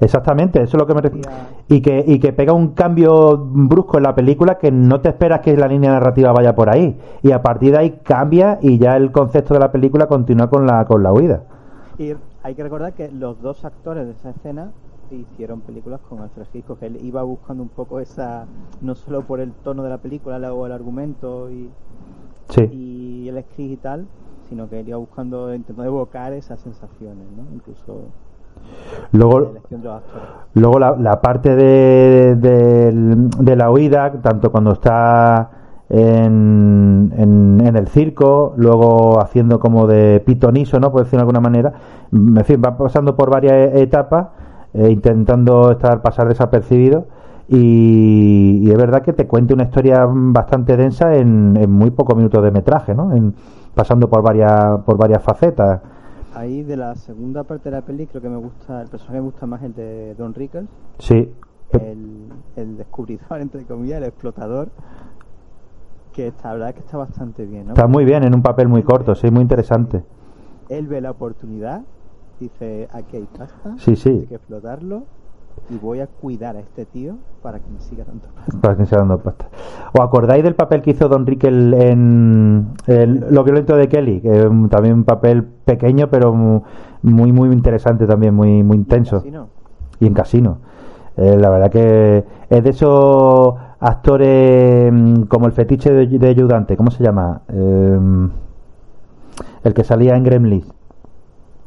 Exactamente, 0.00 0.62
eso 0.62 0.76
es 0.76 0.80
lo 0.80 0.86
que 0.86 0.94
me 0.94 1.02
refiero. 1.02 1.30
Y 1.68 1.82
que, 1.82 2.02
y 2.06 2.18
que 2.18 2.32
pega 2.32 2.52
un 2.52 2.68
cambio 2.68 3.36
brusco 3.36 3.98
en 3.98 4.04
la 4.04 4.14
película 4.14 4.56
que 4.56 4.70
no 4.70 5.00
te 5.00 5.10
esperas 5.10 5.40
que 5.40 5.56
la 5.56 5.68
línea 5.68 5.92
narrativa 5.92 6.32
vaya 6.32 6.54
por 6.54 6.70
ahí. 6.70 6.98
Y 7.22 7.32
a 7.32 7.42
partir 7.42 7.72
de 7.72 7.78
ahí 7.78 7.90
cambia 8.02 8.58
y 8.62 8.78
ya 8.78 8.96
el 8.96 9.12
concepto 9.12 9.54
de 9.54 9.60
la 9.60 9.70
película 9.70 10.06
continúa 10.06 10.48
con 10.48 10.66
la, 10.66 10.86
con 10.86 11.02
la 11.02 11.12
huida. 11.12 11.44
Y 11.98 12.14
hay 12.42 12.54
que 12.54 12.62
recordar 12.62 12.94
que 12.94 13.10
los 13.10 13.40
dos 13.42 13.64
actores 13.64 14.06
de 14.06 14.12
esa 14.12 14.30
escena 14.30 14.72
hicieron 15.10 15.60
películas 15.60 16.00
con 16.08 16.20
Alfred 16.20 16.46
Hitchcock, 16.54 16.78
que 16.78 16.86
él 16.86 16.98
iba 17.02 17.22
buscando 17.22 17.62
un 17.62 17.68
poco 17.68 18.00
esa, 18.00 18.46
no 18.80 18.94
solo 18.94 19.22
por 19.22 19.40
el 19.40 19.52
tono 19.52 19.82
de 19.82 19.90
la 19.90 19.98
película 19.98 20.52
o 20.52 20.66
el 20.66 20.72
argumento 20.72 21.50
y, 21.50 21.68
y 22.58 23.28
el 23.28 23.42
script 23.42 23.72
y 23.72 23.76
tal, 23.76 24.06
sino 24.48 24.68
que 24.68 24.80
iba 24.80 24.98
buscando, 24.98 25.54
intentando 25.54 25.84
evocar 25.84 26.32
esas 26.32 26.60
sensaciones, 26.60 27.26
¿no? 27.36 27.44
Incluso 27.54 28.04
Luego, 29.12 29.54
luego 30.54 30.78
la, 30.78 30.96
la 30.96 31.20
parte 31.20 31.56
de, 31.56 32.36
de, 32.36 33.56
la 33.56 33.70
huida, 33.70 34.12
tanto 34.22 34.52
cuando 34.52 34.72
está 34.72 35.50
en, 35.88 37.12
en, 37.16 37.76
el 37.76 37.88
circo, 37.88 38.54
luego 38.56 39.20
haciendo 39.20 39.58
como 39.58 39.86
de 39.88 40.22
pitoniso, 40.24 40.78
¿no? 40.78 40.92
Por 40.92 41.02
decirlo 41.02 41.18
de 41.18 41.22
alguna 41.22 41.40
manera. 41.40 41.72
En 42.12 42.44
fin, 42.44 42.62
va 42.64 42.76
pasando 42.76 43.16
por 43.16 43.30
varias 43.30 43.74
etapas, 43.74 44.28
eh, 44.74 44.90
intentando 44.90 45.72
estar 45.72 46.02
pasar 46.02 46.28
desapercibido. 46.28 47.06
Y, 47.50 48.60
y, 48.62 48.70
es 48.70 48.76
verdad 48.76 49.02
que 49.02 49.12
te 49.12 49.26
cuenta 49.26 49.54
una 49.54 49.64
historia 49.64 50.06
bastante 50.08 50.76
densa 50.76 51.16
en, 51.16 51.56
en 51.56 51.70
muy 51.70 51.90
pocos 51.90 52.16
minutos 52.16 52.42
de 52.44 52.52
metraje, 52.52 52.94
¿no? 52.94 53.12
En, 53.12 53.34
pasando 53.74 54.08
por 54.08 54.22
varias, 54.22 54.80
por 54.84 54.96
varias 54.96 55.22
facetas 55.22 55.80
ahí 56.34 56.62
de 56.62 56.76
la 56.76 56.94
segunda 56.94 57.44
parte 57.44 57.70
de 57.70 57.76
la 57.76 57.82
peli 57.82 58.06
creo 58.06 58.22
que 58.22 58.28
me 58.28 58.36
gusta, 58.36 58.82
el 58.82 58.88
personaje 58.88 59.18
me 59.18 59.24
gusta 59.26 59.46
más 59.46 59.62
el 59.62 59.74
de 59.74 60.14
Don 60.14 60.34
Rickles. 60.34 60.68
Sí. 60.98 61.32
El, 61.72 62.28
el 62.56 62.76
descubridor, 62.76 63.40
entre 63.40 63.64
comillas, 63.64 63.98
el 63.98 64.04
explotador. 64.04 64.68
Que 66.12 66.28
está, 66.28 66.48
la 66.48 66.54
verdad 66.54 66.74
que 66.74 66.80
está 66.80 66.96
bastante 66.96 67.46
bien, 67.46 67.68
Está 67.68 67.86
muy 67.86 68.04
bien, 68.04 68.24
en 68.24 68.34
un 68.34 68.42
papel 68.42 68.66
muy 68.66 68.82
corto, 68.82 69.14
sí, 69.14 69.30
muy 69.30 69.42
interesante. 69.42 70.02
Él 70.68 70.88
ve 70.88 71.00
la 71.00 71.12
oportunidad, 71.12 71.82
dice, 72.40 72.88
aquí 72.92 73.18
hay 73.18 73.28
pasta, 73.38 73.76
sí, 73.78 73.94
sí. 73.94 74.08
hay 74.08 74.26
que 74.26 74.34
explotarlo 74.34 75.04
y 75.68 75.76
voy 75.78 76.00
a 76.00 76.06
cuidar 76.06 76.56
a 76.56 76.60
este 76.60 76.84
tío 76.84 77.14
para 77.42 77.58
que 77.58 77.70
me 77.70 77.80
siga 77.80 78.04
dando 78.04 78.26
pasta. 78.34 78.60
Para 78.60 78.74
que 78.74 78.80
me 78.80 78.86
siga 78.86 78.98
dando 78.98 79.18
pasta. 79.18 79.48
¿Os 79.92 80.00
acordáis 80.00 80.42
del 80.42 80.54
papel 80.54 80.82
que 80.82 80.90
hizo 80.90 81.08
Don 81.08 81.26
Rickel 81.26 81.74
en 81.74 82.74
Lo 83.30 83.44
violento 83.44 83.76
de 83.76 83.88
Kelly? 83.88 84.20
Que 84.20 84.50
también 84.68 84.94
un 84.94 85.04
papel 85.04 85.44
pequeño, 85.44 86.08
pero 86.08 86.34
muy, 87.02 87.32
muy 87.32 87.52
interesante 87.52 88.06
también, 88.06 88.34
muy, 88.34 88.62
muy 88.62 88.76
intenso. 88.76 89.22
Y 90.00 90.06
en 90.06 90.14
Casino. 90.14 90.58
Eh, 91.16 91.36
la 91.38 91.50
verdad 91.50 91.70
que 91.70 92.24
es 92.48 92.64
de 92.64 92.70
esos 92.70 93.54
actores 93.80 94.92
mm, 94.92 95.22
como 95.22 95.46
el 95.46 95.52
fetiche 95.52 95.92
de, 95.92 96.28
ayudante, 96.28 96.76
¿cómo 96.76 96.90
se 96.90 97.02
llama? 97.02 97.42
Eh, 97.48 97.98
el 99.64 99.74
que 99.74 99.84
salía 99.84 100.16
en 100.16 100.24
Gremlins. 100.24 100.72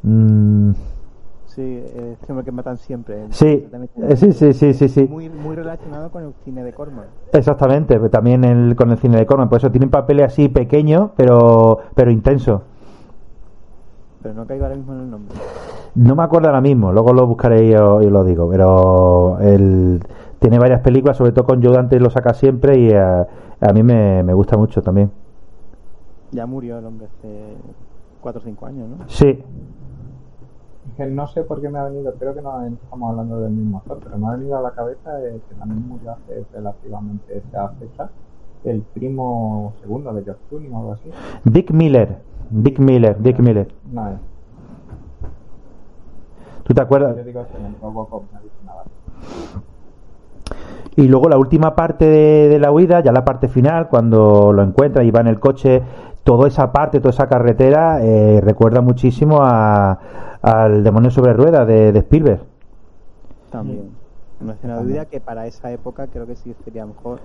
Mm, 0.03 0.71
Sí, 1.55 1.83
es 1.85 2.43
que 2.43 2.51
matan 2.51 2.77
siempre. 2.77 3.27
Sí, 3.29 3.67
eh, 4.01 4.15
sí, 4.15 4.33
sí, 4.33 4.53
sí, 4.53 4.73
sí, 4.73 4.89
sí. 4.89 5.03
Muy, 5.03 5.29
muy 5.29 5.55
relacionado 5.55 6.09
con 6.09 6.23
el 6.23 6.33
cine 6.43 6.63
de 6.63 6.73
Corman. 6.73 7.05
Exactamente, 7.31 7.99
también 8.09 8.43
el, 8.43 8.75
con 8.75 8.89
el 8.89 8.97
cine 8.97 9.17
de 9.17 9.27
Corman. 9.27 9.49
Por 9.49 9.59
eso 9.59 9.69
tienen 9.69 9.91
papeles 9.91 10.25
así 10.25 10.49
pequeños, 10.49 11.11
pero, 11.15 11.77
pero 11.93 12.09
intensos. 12.09 12.61
Pero 14.23 14.33
no 14.33 14.47
caigo 14.47 14.63
ahora 14.63 14.75
mismo 14.75 14.93
en 14.93 14.99
el 15.01 15.11
nombre. 15.11 15.35
No 15.93 16.15
me 16.15 16.23
acuerdo 16.23 16.47
ahora 16.47 16.61
mismo, 16.61 16.91
luego 16.91 17.13
lo 17.13 17.27
buscaré 17.27 17.67
y 17.67 17.75
os, 17.75 18.03
lo 18.03 18.23
digo. 18.23 18.49
Pero 18.49 19.37
él 19.39 20.03
tiene 20.39 20.57
varias 20.57 20.81
películas, 20.81 21.17
sobre 21.17 21.33
todo 21.33 21.45
con 21.45 21.61
Joe 21.61 21.75
Dante 21.75 21.99
lo 21.99 22.09
saca 22.09 22.33
siempre 22.33 22.79
y 22.79 22.93
a, 22.93 23.27
a 23.61 23.73
mí 23.73 23.83
me, 23.83 24.23
me 24.23 24.33
gusta 24.33 24.57
mucho 24.57 24.81
también. 24.81 25.11
Ya 26.31 26.47
murió 26.47 26.79
el 26.79 26.85
hombre 26.85 27.05
hace 27.05 27.53
4 28.21 28.41
o 28.41 28.43
5 28.43 28.65
años, 28.65 28.89
¿no? 28.89 28.97
Sí, 29.07 29.43
que 30.95 31.05
no 31.05 31.27
sé 31.27 31.43
por 31.43 31.61
qué 31.61 31.69
me 31.69 31.79
ha 31.79 31.85
venido, 31.85 32.13
creo 32.15 32.33
que 32.33 32.41
no 32.41 32.65
estamos 32.65 33.09
hablando 33.09 33.41
del 33.41 33.51
mismo 33.51 33.77
actor, 33.79 33.99
pero 34.03 34.17
me 34.17 34.27
ha 34.27 34.31
venido 34.31 34.57
a 34.57 34.61
la 34.61 34.71
cabeza 34.71 35.11
que 35.49 35.55
también 35.55 35.87
murió 35.87 36.11
hace 36.11 36.45
relativamente 36.53 37.37
esa 37.37 37.69
fecha, 37.79 38.09
el 38.63 38.81
primo 38.81 39.73
segundo 39.81 40.13
de 40.13 40.23
George 40.23 40.41
Clooney 40.49 40.69
o 40.71 40.77
algo 40.77 40.91
así. 40.93 41.09
Dick 41.43 41.71
Miller, 41.71 42.19
Dick 42.49 42.79
Miller, 42.79 43.21
Dick 43.21 43.39
Miller. 43.39 43.67
No 43.91 44.09
es. 44.09 44.17
¿Tú 46.63 46.73
te 46.73 46.81
acuerdas? 46.81 47.17
Yo 47.17 47.23
digo 47.23 47.45
Robocop, 47.81 48.23
no 48.31 48.39
dicho 48.39 48.55
nada. 48.65 48.83
Y 50.95 51.07
luego 51.07 51.27
la 51.27 51.37
última 51.37 51.75
parte 51.75 52.05
de, 52.05 52.49
de, 52.49 52.59
la 52.59 52.71
huida, 52.71 53.01
ya 53.01 53.11
la 53.11 53.25
parte 53.25 53.47
final, 53.47 53.89
cuando 53.89 54.53
lo 54.53 54.61
encuentra 54.61 55.03
y 55.03 55.11
va 55.11 55.21
en 55.21 55.27
el 55.27 55.39
coche 55.39 55.81
toda 56.23 56.47
esa 56.47 56.71
parte, 56.71 56.99
toda 56.99 57.11
esa 57.11 57.27
carretera 57.27 58.03
eh, 58.03 58.41
recuerda 58.41 58.81
muchísimo 58.81 59.39
a, 59.41 59.99
al 60.43 60.83
Demonio 60.83 61.09
sobre 61.09 61.33
Rueda 61.33 61.65
de, 61.65 61.97
Spielberg. 61.97 62.41
También. 63.49 63.89
No 64.41 64.51
es 64.51 64.63
una 64.63 64.81
duda 64.81 65.05
que 65.05 65.21
para 65.21 65.47
esa 65.47 65.71
época 65.71 66.07
creo 66.07 66.27
que 66.27 66.35
sí 66.35 66.53
sería 66.65 66.85
mejor, 66.85 67.19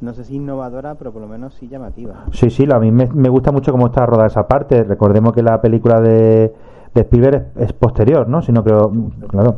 no 0.00 0.14
sé 0.14 0.24
si 0.24 0.36
innovadora, 0.36 0.94
pero 0.94 1.12
por 1.12 1.20
lo 1.20 1.28
menos 1.28 1.54
sí 1.54 1.68
llamativa. 1.68 2.24
Sí, 2.32 2.48
sí, 2.48 2.66
a 2.72 2.78
mí 2.78 2.90
me, 2.90 3.28
gusta 3.28 3.52
mucho 3.52 3.70
cómo 3.70 3.88
está 3.88 4.06
rodada 4.06 4.28
esa 4.28 4.48
parte. 4.48 4.82
Recordemos 4.82 5.34
que 5.34 5.42
la 5.42 5.60
película 5.60 6.00
de, 6.00 6.54
de 6.94 7.00
Spielberg 7.02 7.52
es, 7.56 7.72
posterior, 7.74 8.26
¿no? 8.28 8.40
Si 8.40 8.50
no 8.50 8.64
creo, 8.64 8.90
claro. 9.28 9.56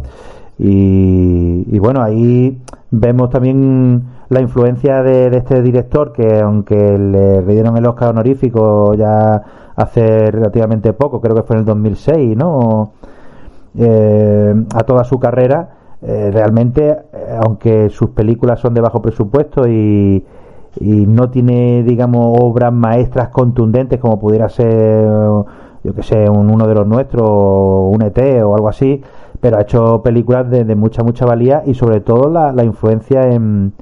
Y, 0.59 1.64
y 1.68 1.78
bueno, 1.78 2.02
ahí 2.02 2.61
vemos 2.90 3.30
también 3.30 4.04
la 4.30 4.40
influencia 4.40 5.02
de, 5.02 5.26
este 5.37 5.62
director 5.62 6.12
que 6.12 6.40
aunque 6.40 6.99
le 6.99 7.42
dieron 7.42 7.76
el 7.76 7.87
Oscar 7.87 8.11
honorífico 8.11 8.94
ya 8.94 9.42
hace 9.80 10.30
relativamente 10.30 10.92
poco, 10.92 11.20
creo 11.20 11.34
que 11.34 11.42
fue 11.42 11.56
en 11.56 11.60
el 11.60 11.66
2006, 11.66 12.37
¿no? 12.37 12.92
Eh, 13.78 14.54
a 14.75 14.82
toda 14.82 15.04
su 15.04 15.18
carrera, 15.18 15.70
eh, 16.02 16.30
realmente, 16.32 16.88
eh, 16.90 17.38
aunque 17.44 17.88
sus 17.90 18.10
películas 18.10 18.60
son 18.60 18.75
de 18.75 18.80
bajo 18.80 19.00
presupuesto 19.00 19.68
y, 19.68 20.25
y 20.80 21.06
no 21.06 21.30
tiene, 21.30 21.82
digamos, 21.82 22.38
obras 22.40 22.72
maestras 22.72 23.28
contundentes 23.28 24.00
como 24.00 24.18
pudiera 24.18 24.49
ser, 24.49 25.04
yo 25.84 25.94
que 25.94 26.02
sé, 26.02 26.28
un, 26.28 26.50
uno 26.50 26.66
de 26.66 26.75
los 26.75 26.87
nuestros, 26.87 27.28
un 27.28 28.02
ET 28.02 28.18
o 28.42 28.54
algo 28.54 28.68
así, 28.68 29.02
pero 29.40 29.58
ha 29.58 29.62
hecho 29.62 30.02
películas 30.02 30.50
de, 30.50 30.75
mucha, 30.75 31.02
mucha 31.02 31.25
valía 31.26 31.62
y 31.66 31.75
sobre 31.75 32.00
todo 32.00 32.28
la, 32.30 32.52
la 32.52 32.64
influencia 32.64 33.22
en 33.22 33.72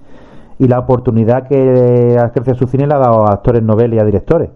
y 0.59 0.67
la 0.67 0.81
oportunidad 0.81 1.47
que 1.47 2.19
crecido 2.35 2.57
su 2.57 2.67
cine 2.67 2.87
le 2.87 2.95
ha 2.95 2.99
dado 2.99 3.27
a 3.27 3.33
actores 3.33 3.63
noveles 3.63 3.99
y 3.99 4.01
a 4.01 4.05
directores. 4.05 4.51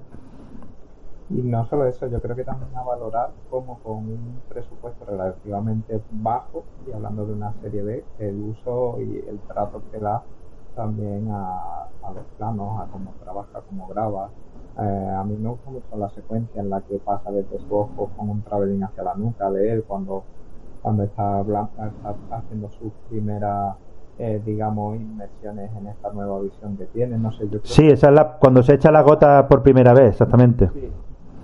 Y 1.35 1.41
no 1.43 1.65
solo 1.67 1.87
eso, 1.87 2.07
yo 2.09 2.21
creo 2.21 2.37
que 2.37 2.45
también 2.45 2.77
a 2.77 2.83
valorar 2.83 3.31
como 3.49 3.79
con 3.79 3.97
un 3.97 4.43
presupuesto 4.49 5.05
relativamente 5.07 6.01
bajo, 6.11 6.65
y 6.87 6.93
hablando 6.93 7.25
de 7.25 7.33
una 7.33 7.55
serie 7.63 7.83
B, 7.83 8.05
el 8.19 8.39
uso 8.39 9.01
y 9.01 9.25
el 9.27 9.39
trato 9.49 9.83
que 9.91 9.99
da 9.99 10.23
también 10.77 11.29
a, 11.31 11.89
los 12.15 12.25
planos, 12.37 12.81
a 12.81 12.87
cómo 12.93 13.13
trabaja, 13.23 13.63
cómo 13.69 13.87
graba. 13.89 14.29
Eh, 14.79 15.15
a 15.17 15.25
mí 15.25 15.37
me 15.37 15.49
gusta 15.49 15.71
mucho 15.71 15.97
la 15.97 16.11
secuencia 16.11 16.61
en 16.61 16.69
la 16.69 16.81
que 16.83 16.99
pasa 16.99 17.31
desde 17.31 17.59
su 17.61 17.75
ojo 17.75 18.11
con 18.17 18.29
un 18.29 18.43
traveling 18.43 18.83
hacia 18.83 19.03
la 19.03 19.15
nuca 19.15 19.51
de 19.51 19.73
él 19.73 19.85
cuando, 19.85 20.25
cuando 20.83 21.05
está, 21.05 21.41
está 21.41 22.37
haciendo 22.37 22.71
su 22.71 22.91
primera 23.09 23.77
eh, 24.19 24.41
digamos, 24.45 24.97
inmersiones 24.97 25.71
en 25.77 25.87
esta 25.89 26.13
nueva 26.13 26.41
visión 26.41 26.77
que 26.77 26.85
tiene. 26.87 27.19
No 27.19 27.33
sé, 27.33 27.49
yo 27.49 27.61
sí, 27.63 27.89
esa 27.89 28.09
es 28.09 28.15
la, 28.15 28.37
cuando 28.39 28.63
se 28.63 28.75
echa 28.75 28.91
la 28.91 29.03
gota 29.03 29.49
por 29.49 29.63
primera 29.63 29.95
vez, 29.95 30.11
exactamente. 30.11 30.69
Sí, 30.75 30.93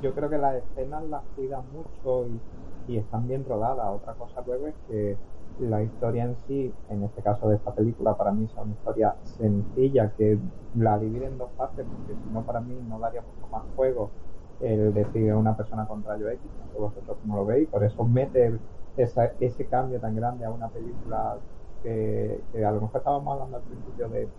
yo 0.00 0.14
creo 0.14 0.30
que 0.30 0.38
las 0.38 0.56
escenas 0.56 1.04
las 1.04 1.24
cuidan 1.34 1.70
mucho 1.72 2.26
y, 2.28 2.42
están 2.86 3.26
bien 3.28 3.44
rodadas. 3.44 3.86
Otra 3.90 4.14
cosa 4.14 4.42
luego 4.46 4.66
es 4.66 4.76
que 4.86 5.20
la 5.58 5.82
historia 5.82 6.24
en 6.24 6.36
sí, 6.38 6.74
en 6.88 7.04
este 7.04 7.22
caso 7.22 7.48
de 7.48 7.56
esta 7.56 7.74
película, 7.74 8.16
para 8.16 8.32
mí 8.32 8.44
es 8.46 8.56
una 8.56 8.72
historia 8.72 9.18
sencilla 9.22 10.14
que 10.16 10.38
la 10.72 10.98
divide 10.98 11.26
en 11.26 11.36
dos 11.38 11.52
partes, 11.54 11.86
porque 11.92 12.16
si 12.16 12.30
no, 12.30 12.44
para 12.46 12.60
mí 12.60 12.74
no 12.82 12.98
daría 12.98 13.20
mucho 13.22 13.46
más 13.48 13.64
juego 13.74 14.14
el 14.58 14.92
decir 14.94 15.32
una 15.34 15.56
persona 15.56 15.86
con 15.86 16.02
rayo 16.02 16.28
X, 16.30 16.50
no 16.56 16.66
sé 16.66 16.78
vosotros 16.78 17.18
cómo 17.20 17.36
lo 17.36 17.44
veis, 17.46 17.68
por 17.68 17.84
eso 17.84 18.04
mete 18.04 18.60
esa, 18.96 19.26
ese 19.38 19.68
cambio 19.68 20.00
tan 20.00 20.14
grande 20.14 20.44
a 20.44 20.50
una 20.50 20.70
película 20.70 21.40
que, 21.82 22.44
a 22.54 22.70
lo 22.72 22.80
mejor 22.82 22.98
estábamos 23.00 23.32
hablando 23.34 23.56
al 23.58 23.64
principio 23.64 24.08
de 24.08 24.32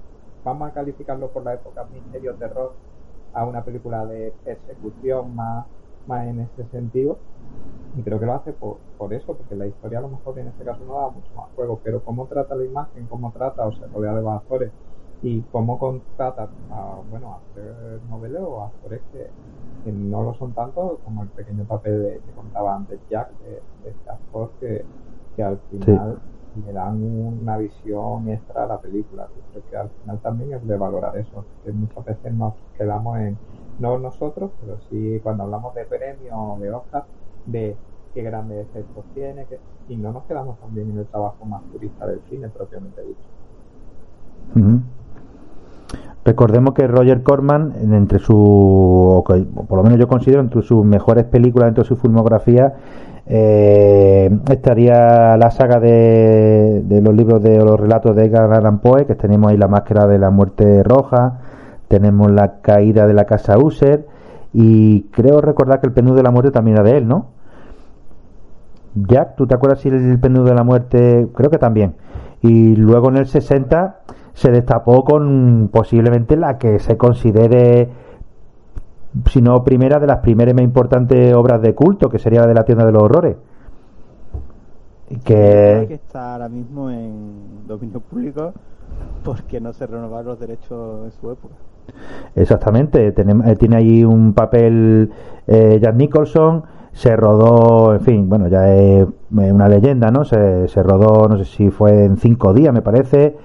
vamos 0.43 0.69
a 0.69 0.73
calificarlo 0.73 1.31
por 1.31 1.43
la 1.43 1.53
época 1.55 1.85
misterio 1.85 2.35
terror 2.37 2.79
a 3.33 3.45
una 3.45 3.63
película 3.63 4.05
de 4.05 4.33
persecución 4.43 5.35
más, 5.35 5.65
más 6.07 6.27
en 6.27 6.41
ese 6.41 6.65
sentido. 6.69 7.17
Y 7.97 8.01
creo 8.01 8.19
que 8.19 8.25
lo 8.25 8.33
hace 8.33 8.53
por, 8.53 8.77
por 8.97 9.13
eso 9.13 9.35
porque 9.35 9.55
la 9.55 9.65
historia 9.65 9.99
a 9.99 10.01
lo 10.01 10.09
mejor 10.09 10.37
en 10.37 10.47
este 10.47 10.63
caso 10.63 10.83
no 10.85 10.93
da 10.95 11.09
mucho 11.09 11.33
más 11.35 11.47
juego 11.55 11.79
pero 11.83 12.03
cómo 12.03 12.27
trata 12.27 12.53
la 12.53 12.63
imagen 12.63 13.07
cómo 13.07 13.31
trata 13.31 13.65
o 13.65 13.71
sea 13.71 13.87
rodea 13.87 14.13
de 14.13 14.21
los 14.21 14.31
actores 14.31 14.71
y 15.21 15.41
cómo 15.51 15.77
contratar 15.77 16.49
a, 16.71 16.95
bueno, 17.09 17.35
actores 17.35 18.01
noveles 18.09 18.41
o 18.41 18.63
actores 18.63 19.01
que, 19.11 19.27
no 19.91 20.23
lo 20.23 20.33
son 20.33 20.51
tanto 20.53 20.99
como 21.05 21.23
el 21.23 21.29
pequeño 21.29 21.63
papel 21.63 22.03
de, 22.03 22.13
que 22.19 22.31
contaba 22.35 22.75
antes 22.75 22.99
Jack, 23.09 23.29
de, 23.39 23.61
este 23.89 24.09
actor 24.09 24.51
que, 24.59 24.85
que 25.35 25.43
al 25.43 25.57
final 25.71 26.19
le 26.55 26.73
dan 26.73 27.01
una 27.03 27.57
visión 27.57 28.29
extra 28.29 28.63
a 28.63 28.67
la 28.67 28.81
película. 28.81 29.29
creo 29.51 29.63
que 29.69 29.75
al 29.75 29.89
final 30.01 30.19
también 30.21 30.53
es 30.53 30.67
de 30.67 30.77
valorar 30.77 31.17
eso, 31.17 31.45
que 31.63 31.71
muchas 31.71 32.05
veces 32.05 32.33
nos 32.33 32.55
quedamos 32.77 33.17
en, 33.19 33.37
no 33.77 33.97
nosotros, 33.97 34.51
pero 34.59 34.79
sí 34.89 35.19
cuando 35.21 35.43
hablamos 35.43 35.73
de 35.75 35.85
premios, 35.85 36.59
de 36.59 36.71
Oscar, 36.71 37.05
de 37.45 37.77
qué 38.13 38.21
grandes 38.23 38.67
efectos 38.67 39.05
tiene, 39.13 39.45
que, 39.45 39.59
y 39.87 39.97
no 39.97 40.11
nos 40.11 40.25
quedamos 40.25 40.59
también 40.59 40.89
en 40.89 40.99
el 40.99 41.07
trabajo 41.07 41.45
más 41.45 41.63
turista 41.71 42.05
del 42.07 42.21
cine 42.29 42.49
propiamente 42.49 43.01
dicho. 43.03 43.29
Recordemos 46.29 46.75
que 46.75 46.85
Roger 46.85 47.23
Corman, 47.23 47.73
entre 47.91 48.19
su, 48.19 49.23
por 49.25 49.77
lo 49.77 49.83
menos 49.83 49.97
yo 49.97 50.07
considero, 50.07 50.41
entre 50.41 50.61
sus 50.61 50.85
mejores 50.85 51.25
películas, 51.25 51.69
dentro 51.69 51.81
de 51.81 51.87
su 51.87 51.95
filmografía, 51.95 52.71
eh, 53.25 54.29
estaría 54.47 55.35
la 55.37 55.49
saga 55.49 55.79
de, 55.79 56.83
los 57.01 57.15
libros 57.15 57.41
de 57.41 57.57
los 57.57 57.79
relatos 57.79 58.15
de 58.15 58.25
Edgar 58.25 58.53
Allan 58.53 58.77
Poe, 58.77 59.07
que 59.07 59.15
tenemos 59.15 59.49
ahí 59.49 59.57
la 59.57 59.67
máscara 59.67 60.05
de 60.05 60.19
la 60.19 60.29
muerte 60.29 60.83
roja, 60.83 61.39
tenemos 61.87 62.29
la 62.31 62.61
caída 62.61 63.07
de 63.07 63.15
la 63.15 63.25
casa 63.25 63.57
User, 63.57 64.05
y 64.53 65.05
creo 65.05 65.41
recordar 65.41 65.81
que 65.81 65.87
el 65.87 65.93
penú 65.93 66.13
de 66.13 66.21
la 66.21 66.29
muerte 66.29 66.51
también 66.51 66.77
era 66.77 66.83
de 66.83 66.95
él, 66.95 67.07
¿no? 67.07 67.29
Jack, 68.93 69.35
¿tú 69.35 69.47
te 69.47 69.55
acuerdas 69.55 69.79
si 69.79 69.89
el 69.89 70.19
penú 70.19 70.43
de 70.43 70.53
la 70.53 70.63
muerte? 70.63 71.27
Creo 71.33 71.49
que 71.49 71.57
también. 71.57 71.95
Y 72.43 72.75
luego 72.75 73.09
en 73.09 73.17
el 73.17 73.25
60 73.25 74.01
se 74.33 74.51
destapó 74.51 75.03
con 75.03 75.69
posiblemente 75.71 76.37
la 76.37 76.57
que 76.57 76.79
se 76.79 76.97
considere 76.97 77.89
si 79.25 79.41
no 79.41 79.63
primera 79.63 79.99
de 79.99 80.07
las 80.07 80.19
primeras 80.19 80.53
más 80.53 80.63
importantes 80.63 81.33
obras 81.33 81.61
de 81.61 81.73
culto, 81.73 82.09
que 82.09 82.19
sería 82.19 82.41
la 82.41 82.47
de 82.47 82.53
la 82.53 82.63
tienda 82.63 82.85
de 82.85 82.91
los 82.91 83.03
horrores. 83.03 83.37
Que... 85.23 85.85
que 85.87 85.95
está 85.95 86.33
ahora 86.33 86.49
mismo 86.49 86.91
en 86.91 87.65
dominio 87.67 87.99
público 87.99 88.53
porque 89.23 89.59
no 89.59 89.73
se 89.73 89.87
renovaron 89.87 90.27
los 90.27 90.39
derechos 90.39 91.05
en 91.05 91.11
su 91.11 91.31
época. 91.31 91.55
Exactamente, 92.35 93.07
eh, 93.07 93.11
tiene, 93.11 93.75
ahí 93.75 94.03
un 94.03 94.33
papel 94.33 95.11
eh, 95.47 95.79
Jack 95.81 95.95
Nicholson, 95.95 96.63
se 96.91 97.15
rodó, 97.15 97.93
en 97.93 98.01
fin, 98.01 98.29
bueno, 98.29 98.47
ya 98.47 98.71
es 98.73 99.07
una 99.31 99.67
leyenda, 99.67 100.11
¿no? 100.11 100.25
Se, 100.25 100.67
se 100.67 100.83
rodó, 100.83 101.27
no 101.27 101.37
sé 101.37 101.45
si 101.45 101.69
fue 101.69 102.05
en 102.05 102.17
cinco 102.17 102.53
días, 102.53 102.73
me 102.73 102.81
parece. 102.81 103.35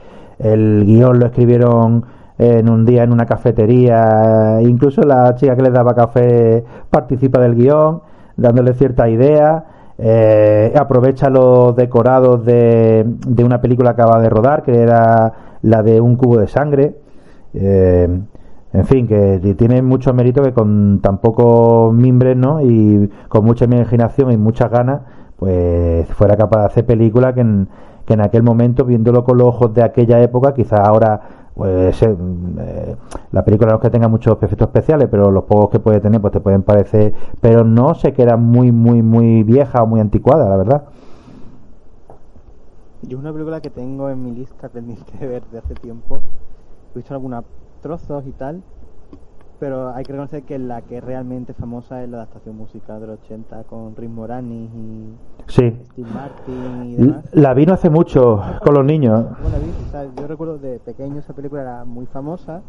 El 0.45 0.85
guion 0.85 1.19
lo 1.19 1.27
escribieron 1.27 2.05
en 2.37 2.69
un 2.69 2.85
día 2.85 3.03
en 3.03 3.13
una 3.13 3.25
cafetería, 3.25 4.59
incluso 4.61 5.03
la 5.03 5.35
chica 5.37 5.57
que 5.57 5.63
les 5.63 5.73
daba 5.73 5.95
café 5.95 6.65
participa 6.91 7.41
del 7.41 7.55
guion, 7.55 8.03
dándole 8.37 8.75
cierta 8.75 9.09
idea, 9.09 9.65
eh, 9.97 10.73
aprovecha 10.77 11.31
los 11.31 11.75
decorados 11.77 12.45
de, 12.45 13.05
de, 13.27 13.45
una 13.45 13.61
película 13.61 13.95
que 13.95 14.03
acaba 14.03 14.21
de 14.21 14.29
rodar, 14.29 14.63
que 14.65 14.83
era 14.83 15.33
la 15.63 15.83
de 15.83 16.01
un 16.01 16.17
cubo 16.17 16.37
de 16.39 16.49
sangre. 16.49 16.95
Eh, 17.55 18.09
en 18.75 18.85
fin, 18.87 19.07
que 19.07 19.55
tiene 19.57 19.83
mucho 19.83 20.13
mérito 20.13 20.43
que 20.43 20.53
con 20.53 20.99
tan 21.01 21.19
pocos 21.19 21.95
mimbres, 21.95 22.37
¿no? 22.37 22.61
Y 22.61 23.09
con 23.29 23.45
mucha 23.45 23.67
imaginación 23.67 24.33
y 24.33 24.37
muchas 24.37 24.71
ganas, 24.71 25.03
pues 25.37 26.09
fuera 26.09 26.37
capaz 26.37 26.61
de 26.61 26.67
hacer 26.67 26.87
película 26.87 27.33
que 27.35 27.41
en, 27.41 27.69
que 28.04 28.14
en 28.14 28.20
aquel 28.20 28.42
momento, 28.42 28.84
viéndolo 28.84 29.25
con 29.25 29.38
los 29.38 29.49
ojos 29.49 29.75
de 29.75 29.82
aquella 29.82 30.20
época, 30.20 30.54
quizás 30.54 30.80
ahora 30.80 31.44
pues 31.54 32.02
eh, 32.02 32.96
la 33.30 33.44
película 33.44 33.70
no 33.70 33.76
es 33.76 33.82
que 33.82 33.90
tenga 33.90 34.08
muchos 34.08 34.37
efectos 34.42 34.66
especiales, 34.66 35.08
pero 35.08 35.30
los 35.30 35.44
pocos 35.44 35.70
que 35.70 35.78
puede 35.78 36.00
tener 36.00 36.20
pues 36.20 36.32
te 36.32 36.40
pueden 36.40 36.62
parecer, 36.62 37.14
pero 37.40 37.64
no 37.64 37.94
se 37.94 38.12
queda 38.12 38.37
muy 38.37 38.73
muy 38.73 39.02
muy 39.02 39.44
vieja 39.44 39.82
o 39.82 39.87
muy 39.87 40.00
anticuada, 40.00 40.49
la 40.49 40.56
verdad. 40.56 40.84
Yo 43.02 43.18
una 43.18 43.32
película 43.32 43.60
que 43.60 43.71
tengo 43.71 44.10
en 44.10 44.23
mi 44.23 44.32
lista 44.32 44.69
pendiente 44.73 45.17
de 45.19 45.26
ver 45.28 45.45
de 45.52 45.58
hace 45.58 45.75
tiempo, 45.75 46.19
he 46.93 46.99
visto 46.99 47.14
algunos 47.14 47.45
trozos 47.82 48.26
y 48.26 48.32
tal, 48.32 48.62
pero 49.58 49.95
hay 49.95 50.04
que 50.04 50.12
reconocer 50.12 50.43
que 50.43 50.58
la 50.58 50.82
que 50.82 50.99
es 50.99 51.04
realmente 51.04 51.54
famosa 51.54 52.02
es 52.02 52.08
la 52.08 52.19
adaptación 52.19 52.56
musical 52.56 53.00
de 53.00 53.06
los 53.06 53.21
80 53.21 53.64
con 53.64 53.95
Rick 53.97 54.10
Moranis 54.10 54.71
y 54.75 55.14
sí. 55.47 55.76
Steve 55.93 56.10
Martin 56.12 56.84
y 56.84 56.97
demás. 56.97 57.25
La 57.32 57.54
vino 57.54 57.73
hace 57.73 57.90
mucho 57.90 58.43
con 58.62 58.75
los 58.75 58.84
niños. 58.84 59.26
yo 60.17 60.26
recuerdo 60.26 60.58
de 60.58 60.78
pequeño 60.80 61.19
esa 61.19 61.32
película 61.32 61.62
era 61.62 61.84
muy 61.84 62.06
famosa, 62.06 62.62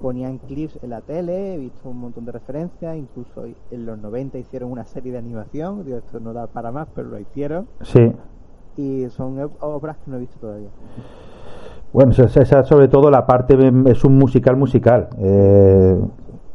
ponían 0.00 0.38
clips 0.38 0.78
en 0.82 0.90
la 0.90 1.00
tele, 1.00 1.54
he 1.54 1.58
visto 1.58 1.88
un 1.88 1.98
montón 1.98 2.24
de 2.24 2.32
referencias, 2.32 2.96
incluso 2.96 3.44
en 3.70 3.86
los 3.86 3.98
90 3.98 4.38
hicieron 4.38 4.72
una 4.72 4.84
serie 4.84 5.12
de 5.12 5.18
animación, 5.18 5.84
digo, 5.84 5.98
esto 5.98 6.20
no 6.20 6.32
da 6.32 6.48
para 6.48 6.72
más, 6.72 6.88
pero 6.94 7.08
lo 7.08 7.18
hicieron. 7.18 7.68
Sí. 7.82 8.12
Y 8.76 9.08
son 9.10 9.38
obras 9.60 9.96
que 9.98 10.10
no 10.10 10.16
he 10.16 10.20
visto 10.20 10.38
todavía. 10.38 10.70
Bueno, 11.92 12.12
esa, 12.12 12.64
sobre 12.64 12.88
todo 12.88 13.10
la 13.10 13.26
parte 13.26 13.56
es 13.86 14.04
un 14.04 14.18
musical 14.18 14.56
musical. 14.56 15.08
Eh, 15.18 16.00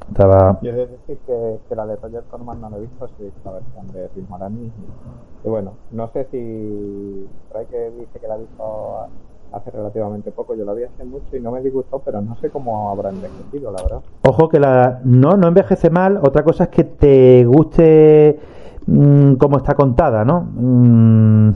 estaba... 0.09 0.59
Yo 0.61 0.71
he 0.71 0.73
de 0.73 0.87
decir 0.87 1.17
que, 1.27 1.59
que, 1.69 1.75
la 1.75 1.85
de 1.85 1.95
Roger 1.97 2.23
Corman 2.29 2.59
no 2.59 2.69
la 2.69 2.77
he 2.77 2.81
visto, 2.81 3.07
he 3.19 3.23
visto 3.23 3.39
la 3.45 3.51
versión 3.51 3.87
de 3.93 4.09
Rick 4.15 4.29
Moranis. 4.29 4.71
Y, 5.43 5.49
bueno, 5.49 5.73
no 5.91 6.09
sé 6.11 6.27
si 6.31 7.27
Ray 7.53 7.65
que 7.67 7.91
dice 7.91 8.19
que 8.19 8.27
la 8.27 8.33
ha 8.33 8.37
visto 8.37 8.63
hace 9.53 9.71
relativamente 9.71 10.31
poco, 10.31 10.55
yo 10.55 10.65
la 10.65 10.73
vi 10.73 10.83
hace 10.83 11.05
mucho 11.05 11.35
y 11.35 11.39
no 11.39 11.51
me 11.51 11.61
disgustó, 11.61 11.99
pero 11.99 12.19
no 12.21 12.35
sé 12.37 12.49
cómo 12.49 12.89
habrá 12.89 13.09
envejecido, 13.09 13.71
la 13.71 13.81
verdad. 13.81 14.01
Ojo 14.23 14.49
que 14.49 14.59
la 14.59 14.99
no 15.05 15.37
no 15.37 15.47
envejece 15.47 15.89
mal, 15.89 16.17
otra 16.17 16.43
cosa 16.43 16.65
es 16.65 16.69
que 16.69 16.83
te 16.83 17.45
guste 17.45 18.39
mmm, 18.87 19.35
cómo 19.35 19.57
está 19.57 19.73
contada, 19.75 20.25
¿no? 20.25 20.41
Mmm, 20.41 21.37
Mm, 21.47 21.53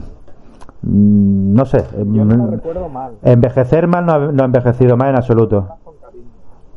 no 0.82 1.64
sé. 1.64 1.84
Yo 1.96 2.24
no 2.24 2.36
mm, 2.36 2.50
recuerdo 2.50 2.88
mal. 2.88 3.12
Envejecer 3.22 3.86
mal 3.86 4.04
no 4.06 4.42
ha, 4.42 4.44
envejecido 4.44 4.96
mal 4.96 5.10
en 5.10 5.16
absoluto. 5.16 5.68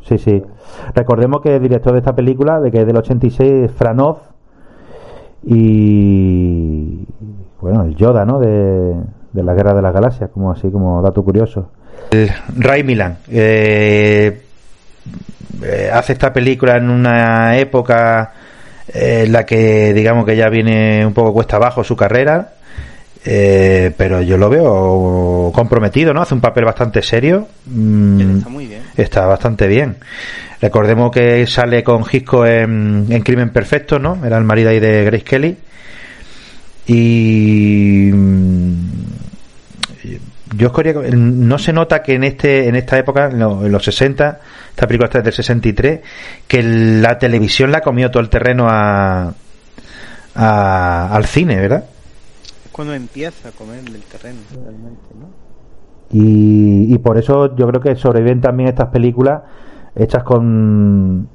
Sí, 0.01 0.17
sí. 0.19 0.43
Recordemos 0.93 1.41
que 1.41 1.55
el 1.55 1.61
director 1.61 1.93
de 1.93 1.99
esta 1.99 2.15
película, 2.15 2.59
de 2.59 2.71
que 2.71 2.81
es 2.81 2.85
del 2.85 2.97
86, 2.97 3.51
es 3.65 3.71
Franov 3.71 4.17
y 5.43 7.05
bueno, 7.59 7.83
el 7.83 7.95
Yoda, 7.95 8.25
¿no? 8.25 8.39
De, 8.39 8.95
la 9.33 9.53
Guerra 9.53 9.73
de 9.73 9.81
las 9.81 9.93
Galaxias, 9.93 10.29
como 10.31 10.51
así 10.51 10.69
como 10.69 11.01
dato 11.01 11.23
curioso. 11.23 11.71
El 12.11 12.29
Ray 12.57 12.83
Milan 12.83 13.17
eh, 13.29 14.41
eh, 15.63 15.89
hace 15.91 16.13
esta 16.13 16.31
película 16.31 16.77
en 16.77 16.89
una 16.89 17.57
época 17.57 18.33
en 18.87 19.31
la 19.31 19.45
que 19.45 19.93
digamos 19.93 20.25
que 20.25 20.35
ya 20.35 20.49
viene 20.49 21.05
un 21.05 21.13
poco 21.13 21.33
cuesta 21.33 21.55
abajo 21.55 21.83
su 21.83 21.95
carrera 21.95 22.54
eh, 23.27 23.91
pero 23.97 24.21
yo 24.21 24.37
lo 24.37 24.49
veo 24.49 25.51
comprometido, 25.51 26.13
¿no? 26.13 26.21
Hace 26.21 26.35
un 26.35 26.41
papel 26.41 26.63
bastante 26.63 27.01
serio. 27.01 27.47
Mm, 27.65 28.37
está 28.37 28.49
muy 28.49 28.67
bien. 28.67 28.83
Está 28.95 29.25
bastante 29.25 29.67
bien. 29.67 29.97
Recordemos 30.61 31.11
que 31.11 31.47
sale 31.47 31.83
con 31.83 32.05
Gisco 32.05 32.45
en, 32.45 33.07
Crimen 33.23 33.49
Perfecto, 33.49 33.97
¿no? 33.97 34.23
Era 34.23 34.37
el 34.37 34.43
marido 34.43 34.69
ahí 34.69 34.79
de 34.79 35.03
Grace 35.05 35.23
Kelly. 35.23 35.57
Y 36.85 38.11
mm, 38.13 38.73
yo 40.55 40.71
no 41.15 41.57
se 41.57 41.73
nota 41.73 42.03
que 42.03 42.13
en 42.13 42.25
este 42.25 42.67
en 42.67 42.75
esta 42.75 42.99
época, 42.99 43.29
en, 43.31 43.39
los 43.39 43.83
60, 43.83 44.39
esta 44.69 44.85
película 44.85 45.07
está 45.07 45.21
del 45.21 45.33
63, 45.33 45.99
que 46.47 46.61
la 46.61 47.17
televisión 47.17 47.71
la 47.71 47.81
comió 47.81 48.11
todo 48.11 48.21
el 48.21 48.29
terreno 48.29 48.67
a, 48.69 49.33
al 50.35 51.25
cine, 51.25 51.55
¿verdad? 51.55 51.85
Cuando 52.75 52.93
empieza 52.93 53.49
a 53.49 53.51
comer 53.53 53.79
el 53.79 54.01
terreno 54.03 54.39
realmente, 54.51 55.07
¿no? 55.17 55.27
Y, 56.11 56.93
y 56.93 56.97
por 56.97 57.17
eso 57.17 57.55
yo 57.55 57.67
creo 57.69 57.79
que 57.79 57.95
sobreviven 57.95 58.41
también 58.41 58.67
estas 58.67 58.89
películas 58.89 59.43
hechas 59.95 60.23
con, 60.23 61.29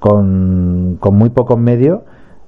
con, 0.00 0.96
con 0.98 1.14
muy 1.14 1.30
pocos 1.30 1.56
medios, 1.56 2.00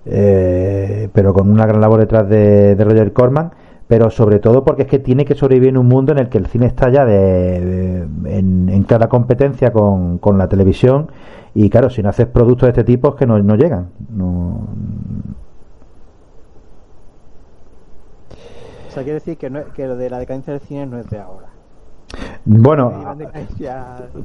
eh, 0.05 1.09
pero 1.13 1.33
con 1.33 1.49
una 1.49 1.65
gran 1.65 1.81
labor 1.81 2.01
detrás 2.01 2.29
de, 2.29 2.75
Roger 2.77 3.13
Corman, 3.13 3.53
pero 3.87 4.11
sobre 4.11 4.41
todo 4.41 4.65
porque 4.65 4.83
es 4.83 4.89
que 4.89 4.99
tiene 4.99 5.25
que 5.25 5.37
sobrevivir 5.37 5.69
en 5.69 5.79
un 5.79 5.87
mundo 5.87 6.11
en 6.11 6.19
el 6.19 6.29
que 6.29 6.39
el 6.39 6.47
cine 6.47 6.67
está 6.67 6.91
ya 6.91 7.05
de, 7.05 7.99
en, 8.25 8.69
en, 8.69 8.83
clara 8.83 9.09
competencia 9.09 9.73
con, 9.73 10.19
con, 10.19 10.39
la 10.39 10.49
televisión 10.49 11.07
y 11.55 11.71
claro, 11.71 11.89
si 11.89 12.03
no 12.03 12.09
haces 12.09 12.27
productos 12.27 12.67
de 12.67 12.71
este 12.71 12.85
tipo 12.85 13.11
es 13.11 13.15
que 13.15 13.27
no, 13.27 13.39
no 13.39 13.55
llegan. 13.55 13.91
No, 14.11 14.67
sea, 18.95 19.03
quiere 19.03 19.15
decir 19.15 19.37
que, 19.37 19.51
que 19.75 19.87
lo 19.87 19.97
de 19.97 20.11
la 20.11 20.19
decadencia 20.19 20.53
del 20.53 20.63
cine 20.63 20.87
no 20.87 20.99
es 20.99 21.09
de 21.11 21.19
ahora. 21.19 21.49
Bueno, 22.45 22.93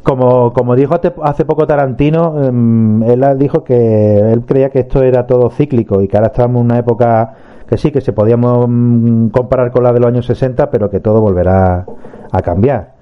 como, 0.03 0.51
como 0.53 0.75
dijo 0.75 0.99
hace 1.23 1.45
poco 1.45 1.65
Tarantino, 1.65 2.43
em, 2.43 3.01
él 3.03 3.23
dijo 3.38 3.63
que 3.63 4.19
él 4.19 4.43
creía 4.45 4.69
que 4.69 4.79
esto 4.79 5.01
era 5.01 5.25
todo 5.25 5.49
cíclico 5.49 6.01
y 6.01 6.08
que 6.08 6.17
ahora 6.17 6.27
estamos 6.27 6.60
en 6.60 6.65
una 6.65 6.77
época 6.77 7.34
que 7.67 7.77
sí, 7.77 7.91
que 7.91 8.01
se 8.01 8.13
podíamos 8.13 8.65
mm, 8.67 9.29
comparar 9.29 9.71
con 9.71 9.84
la 9.84 9.93
de 9.93 9.99
los 9.99 10.10
años 10.10 10.25
60, 10.25 10.69
pero 10.69 10.89
que 10.89 10.99
todo 10.99 11.21
volverá 11.21 11.86
a 12.32 12.41
cambiar. 12.41 12.95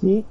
Sí. 0.00 0.24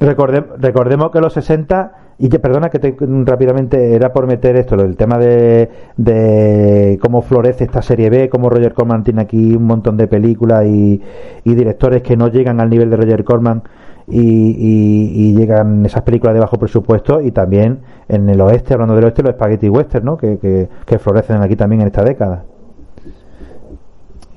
recordemos 0.00 1.10
que 1.10 1.20
los 1.20 1.32
60 1.34 2.05
y 2.18 2.30
que, 2.30 2.38
perdona 2.38 2.70
que 2.70 2.78
te, 2.78 2.96
rápidamente 3.24 3.94
era 3.94 4.12
por 4.12 4.26
meter 4.26 4.56
esto, 4.56 4.74
el 4.76 4.96
tema 4.96 5.18
de, 5.18 5.70
de, 5.98 6.98
cómo 7.02 7.20
florece 7.20 7.64
esta 7.64 7.82
serie 7.82 8.08
B, 8.08 8.30
cómo 8.30 8.48
Roger 8.48 8.72
Corman 8.72 9.04
tiene 9.04 9.20
aquí 9.22 9.54
un 9.54 9.64
montón 9.64 9.98
de 9.98 10.08
películas 10.08 10.64
y, 10.64 11.02
directores 11.44 12.02
que 12.02 12.16
no 12.16 12.28
llegan 12.28 12.60
al 12.60 12.70
nivel 12.70 12.88
de 12.90 12.96
Roger 12.96 13.22
Corman 13.24 13.62
y, 14.08 15.34
llegan 15.34 15.84
esas 15.84 16.02
películas 16.02 16.34
de 16.34 16.40
bajo 16.40 16.58
presupuesto 16.58 17.20
y 17.20 17.32
también 17.32 17.80
en 18.08 18.28
el 18.30 18.40
oeste, 18.40 18.72
hablando 18.72 18.94
del 18.94 19.04
oeste, 19.04 19.22
los 19.22 19.32
spaghetti 19.32 19.68
western, 19.68 20.04
¿no? 20.04 20.16
que, 20.16 20.38
que, 20.86 20.98
florecen 20.98 21.42
aquí 21.42 21.56
también 21.56 21.82
en 21.82 21.88
esta 21.88 22.02
década. 22.02 22.44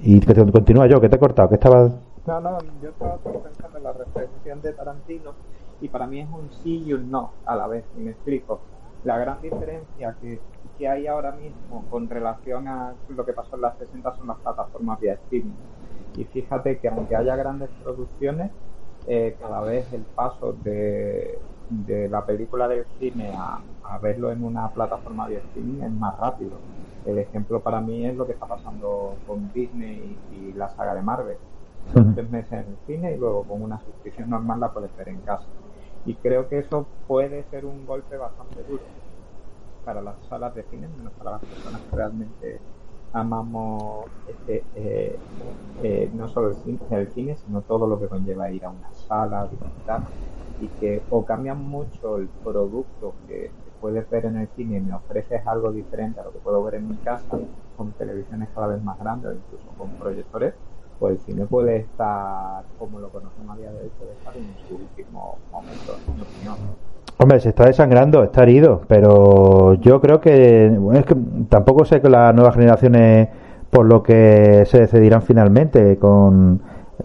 Y 0.02 0.20
que 0.20 0.34
continúa 0.52 0.88
yo, 0.88 1.00
que 1.00 1.08
te 1.08 1.16
he 1.16 1.20
cortado, 1.20 1.48
que 1.48 1.56
estaba... 1.56 1.90
No, 2.28 2.42
no, 2.42 2.58
yo 2.82 2.90
estaba 2.90 3.18
pensando 3.18 3.78
en 3.78 3.84
la 3.84 3.94
reflexión 3.94 4.62
de 4.62 4.74
Tarantino 4.74 5.32
y 5.82 5.88
para 5.88 6.08
mí 6.08 6.22
es 6.22 6.30
un 6.30 6.50
sí 6.64 6.84
y 6.86 6.94
un 6.94 7.10
no 7.10 7.32
a 7.46 7.56
la 7.56 7.68
vez, 7.68 7.86
y 7.98 8.02
me 8.02 8.12
explico. 8.12 8.60
La 9.04 9.18
gran 9.18 9.42
diferencia 9.42 10.16
que, 10.22 10.40
hay 10.88 11.08
ahora 11.08 11.34
mismo 11.34 11.84
con 11.90 12.10
relación 12.10 12.70
a 12.70 12.94
lo 13.10 13.26
que 13.26 13.34
pasó 13.34 13.58
en 13.58 13.64
las 13.64 13.78
60 13.80 14.16
son 14.16 14.28
las 14.28 14.38
plataformas 14.38 14.98
vía 15.02 15.16
streaming. 15.16 15.52
Y 16.16 16.24
fíjate 16.24 16.80
que 16.80 16.88
aunque 16.88 17.18
haya 17.18 17.36
grandes 17.36 17.70
producciones, 17.84 18.50
eh, 19.06 19.36
cada 19.42 19.60
vez 19.62 19.92
el 19.92 20.04
paso 20.04 20.54
de, 20.64 21.38
la 22.10 22.26
película 22.26 22.70
del 22.70 22.86
cine 22.98 23.34
a, 23.36 23.62
verlo 24.02 24.32
en 24.32 24.44
una 24.44 24.70
plataforma 24.70 25.28
vía 25.28 25.40
streaming 25.40 25.82
es 25.82 25.92
más 25.92 26.18
rápido. 26.18 26.52
El 27.06 27.18
ejemplo 27.18 27.60
para 27.60 27.82
mí 27.82 28.06
es 28.06 28.16
lo 28.16 28.26
que 28.26 28.34
está 28.34 28.46
pasando 28.46 29.16
con 29.28 29.52
Disney 29.52 30.18
y, 30.32 30.54
la 30.54 30.70
saga 30.70 30.96
de 30.96 31.02
Marvel. 31.02 31.38
Son 31.94 32.16
tres 32.16 32.30
meses 32.30 32.54
en 32.54 32.60
el 32.60 32.78
cine 32.86 33.14
y 33.14 33.18
luego 33.18 33.44
con 33.44 33.62
una 33.62 33.80
suscripción 33.80 34.30
normal 34.30 34.60
la 34.62 34.72
puedes 34.72 34.96
ver 34.96 35.10
en 35.10 35.20
casa. 35.22 35.46
Y 36.10 36.18
creo 36.20 36.50
que 36.50 36.58
eso 36.60 36.90
puede 37.06 37.44
ser 37.46 37.66
un 37.66 37.86
golpe 37.86 38.18
bastante 38.18 38.64
duro 38.64 38.92
para 39.84 40.02
las 40.02 40.26
salas 40.28 40.54
de 40.56 40.64
cine, 40.66 40.88
menos 40.90 41.14
para 41.16 41.32
las 41.32 41.46
personas 41.46 41.84
que 41.86 41.96
realmente 41.96 42.64
amamos 43.12 44.12
este, 44.26 44.70
eh, 44.74 45.24
eh, 45.80 46.12
no 46.14 46.28
solo 46.28 46.50
el 46.92 47.10
cine, 47.12 47.36
sino 47.38 47.64
todo 47.64 47.88
lo 47.88 48.00
que 48.00 48.10
conlleva 48.10 48.52
ir 48.52 48.66
a 48.66 48.72
una 48.72 48.92
sala, 48.94 49.48
visitar, 49.48 50.08
y 50.58 50.72
que 50.72 51.06
o 51.10 51.26
cambian 51.26 51.60
mucho 51.62 52.18
el 52.18 52.32
producto 52.44 53.20
que 53.26 53.56
puedes 53.80 54.10
ver 54.10 54.26
en 54.26 54.38
el 54.38 54.50
cine 54.50 54.78
y 54.78 54.82
me 54.82 54.96
ofreces 54.96 55.46
algo 55.48 55.72
diferente 55.72 56.20
a 56.20 56.24
lo 56.26 56.34
que 56.34 56.40
puedo 56.40 56.64
ver 56.64 56.76
en 56.76 56.90
mi 56.90 57.00
casa, 57.00 57.44
con 57.76 57.94
televisiones 57.96 58.52
cada 58.54 58.68
vez 58.68 58.82
más 58.84 58.98
grandes 59.00 59.32
o 59.32 59.36
incluso 59.36 59.74
con 59.76 59.96
proyectores, 59.96 60.56
pues 61.00 61.14
el 61.14 61.20
cine 61.20 61.46
puede 61.46 61.78
estar, 61.78 62.64
como 62.78 63.00
lo 63.00 63.10
conocemos 63.10 63.56
a 63.56 63.58
día 63.58 63.72
de 63.72 63.84
hoy, 63.84 63.92
puede 63.98 64.12
estar 64.12 64.36
en 64.36 64.54
su 64.68 64.76
último 64.76 65.38
momento, 65.52 65.96
en 66.08 66.16
mi 66.16 66.22
opinión. 66.22 66.56
Hombre, 67.18 67.40
se 67.40 67.50
está 67.50 67.66
desangrando, 67.66 68.24
está 68.24 68.44
herido, 68.44 68.82
pero 68.88 69.74
yo 69.76 70.00
creo 70.02 70.20
que, 70.22 70.70
bueno, 70.78 71.00
es 71.00 71.06
que 71.06 71.16
tampoco 71.50 71.86
sé 71.86 72.02
que 72.02 72.10
las 72.10 72.34
nuevas 72.34 72.56
generaciones 72.56 73.30
por 73.70 73.86
lo 73.86 74.04
que 74.04 74.64
se 74.66 74.80
decidirán 74.80 75.22
finalmente 75.22 75.98
con, 75.98 76.62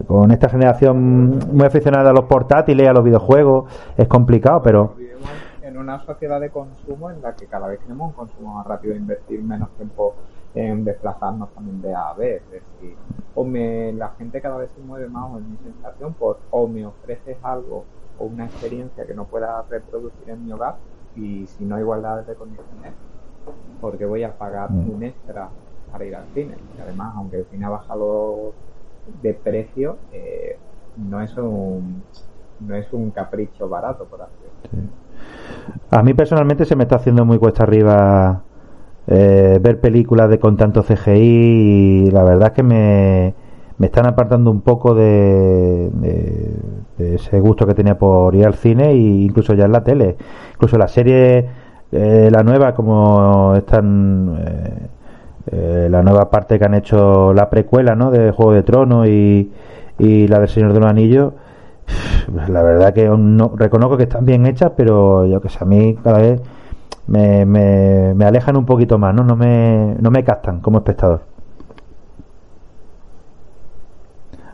con 0.07 0.31
esta 0.31 0.49
generación 0.49 1.39
muy 1.51 1.65
aficionada 1.65 2.09
a 2.09 2.13
los 2.13 2.25
portátiles, 2.25 2.87
a 2.87 2.93
los 2.93 3.03
videojuegos, 3.03 3.71
es 3.97 4.07
complicado, 4.07 4.61
pero 4.61 4.95
en 5.61 5.77
una 5.77 5.99
sociedad 6.05 6.39
de 6.39 6.49
consumo 6.49 7.11
en 7.11 7.21
la 7.21 7.35
que 7.35 7.47
cada 7.47 7.67
vez 7.67 7.79
tenemos 7.79 8.09
un 8.09 8.13
consumo 8.13 8.55
más 8.55 8.65
rápido, 8.65 8.95
invertir 8.95 9.43
menos 9.43 9.69
tiempo 9.71 10.15
en 10.55 10.85
desplazarnos 10.85 11.49
también 11.53 11.81
de 11.81 11.93
A 11.93 12.09
a 12.09 12.13
B. 12.13 12.37
Es 12.37 12.51
decir, 12.51 12.95
o 13.35 13.43
me, 13.43 13.91
la 13.93 14.09
gente 14.17 14.41
cada 14.41 14.57
vez 14.57 14.71
se 14.75 14.81
mueve 14.81 15.07
más, 15.07 15.31
o 15.31 15.37
en 15.37 15.51
mi 15.51 15.57
sensación, 15.57 16.13
por 16.13 16.39
o 16.51 16.67
me 16.67 16.85
ofreces 16.85 17.37
algo 17.43 17.83
o 18.17 18.25
una 18.25 18.45
experiencia 18.45 19.05
que 19.05 19.13
no 19.13 19.25
pueda 19.25 19.63
reproducir 19.69 20.29
en 20.29 20.45
mi 20.45 20.53
hogar, 20.53 20.77
y 21.15 21.45
si 21.47 21.65
no 21.65 21.79
igualdad 21.79 22.23
de 22.23 22.35
condiciones, 22.35 22.93
porque 23.81 24.05
voy 24.05 24.23
a 24.23 24.37
pagar 24.37 24.71
mm. 24.71 24.89
un 24.89 25.03
extra 25.03 25.49
para 25.91 26.05
ir 26.05 26.15
al 26.15 26.25
cine. 26.33 26.55
Y 26.77 26.81
además, 26.81 27.13
aunque 27.15 27.39
el 27.39 27.45
cine 27.45 27.65
ha 27.65 27.69
bajado 27.69 28.53
de 29.21 29.33
precio, 29.33 29.97
eh, 30.11 30.57
no 30.97 31.21
es 31.21 31.35
un 31.37 32.03
no 32.59 32.73
es 32.75 32.91
un 32.93 33.11
capricho 33.11 33.67
barato, 33.67 34.05
por 34.05 34.21
así 34.21 34.31
decirlo. 34.63 34.89
A 35.91 36.01
mí 36.03 36.13
personalmente 36.13 36.65
se 36.65 36.75
me 36.75 36.83
está 36.83 36.95
haciendo 36.95 37.25
muy 37.25 37.37
cuesta 37.37 37.63
arriba 37.63 38.44
eh, 39.07 39.59
ver 39.61 39.79
películas 39.79 40.29
de 40.29 40.39
con 40.39 40.57
tanto 40.57 40.83
CGI 40.83 42.07
y 42.07 42.11
la 42.11 42.23
verdad 42.23 42.49
es 42.49 42.53
que 42.53 42.63
me, 42.63 43.33
me 43.77 43.87
están 43.87 44.05
apartando 44.07 44.51
un 44.51 44.61
poco 44.61 44.95
de, 44.95 45.91
ese 46.97 47.39
gusto 47.39 47.67
que 47.67 47.73
tenía 47.73 47.97
por 47.97 48.35
ir 48.35 48.45
al 48.45 48.55
cine 48.55 48.91
e 48.91 48.97
incluso 48.97 49.53
ya 49.53 49.65
en 49.65 49.71
la 49.71 49.83
tele. 49.83 50.17
Incluso 50.53 50.77
la 50.77 50.87
serie, 50.87 51.45
eh, 51.91 52.29
la 52.31 52.43
nueva, 52.43 52.73
como 52.73 53.55
están... 53.55 54.37
Eh, 55.51 55.87
la 55.91 56.01
nueva 56.01 56.31
parte 56.31 56.57
que 56.57 56.65
han 56.65 56.73
hecho 56.73 57.31
la 57.31 57.51
precuela 57.51 57.95
¿no? 57.95 58.09
de 58.09 58.31
Juego 58.31 58.53
de 58.53 58.63
Tronos 58.63 59.07
y, 59.07 59.51
y 59.99 60.27
la 60.27 60.39
del 60.39 60.49
Señor 60.49 60.73
de 60.73 60.79
los 60.79 60.89
Anillos 60.89 61.33
la 62.49 62.63
verdad 62.63 62.93
que 62.93 63.07
no 63.07 63.53
reconozco 63.55 63.97
que 63.97 64.03
están 64.03 64.25
bien 64.25 64.45
hechas 64.45 64.71
pero 64.75 65.25
yo 65.25 65.41
que 65.41 65.49
sé 65.49 65.59
a 65.61 65.65
mí 65.65 65.97
cada 66.03 66.19
vez 66.19 66.41
me, 67.07 67.45
me, 67.45 68.13
me 68.15 68.25
alejan 68.25 68.57
un 68.57 68.65
poquito 68.65 68.97
más, 68.97 69.13
¿no? 69.13 69.23
No 69.23 69.35
me, 69.35 69.95
no 69.99 70.11
me 70.11 70.23
captan 70.23 70.61
como 70.61 70.79
espectador. 70.79 71.27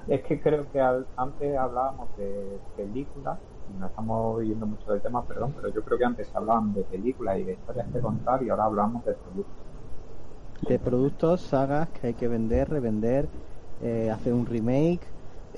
Es 0.08 0.24
que 0.24 0.40
creo 0.42 0.70
que 0.70 0.80
antes 1.16 1.58
hablábamos 1.58 2.16
de 2.16 2.62
películas, 2.76 3.40
y 3.68 3.74
no 3.74 3.88
estamos 3.88 4.44
yendo 4.44 4.68
mucho 4.68 4.92
del 4.92 5.02
tema, 5.02 5.26
perdón, 5.26 5.54
pero 5.56 5.70
yo 5.70 5.84
creo 5.84 5.98
que 5.98 6.06
antes 6.06 6.36
hablaban 6.36 6.74
de 6.74 6.84
películas 6.84 7.40
y 7.40 7.46
de 7.46 7.54
historias 7.54 7.88
que 7.92 8.00
contar 8.02 8.44
y 8.44 8.50
ahora 8.50 8.66
hablamos 8.66 9.04
de 9.06 9.14
productos. 9.16 9.66
De 10.68 10.80
productos, 10.80 11.42
sagas 11.42 11.90
que 11.90 12.08
hay 12.08 12.14
que 12.14 12.28
vender, 12.28 12.70
revender, 12.70 13.30
eh, 13.80 14.10
hacer 14.12 14.34
un 14.34 14.46
remake, 14.46 15.08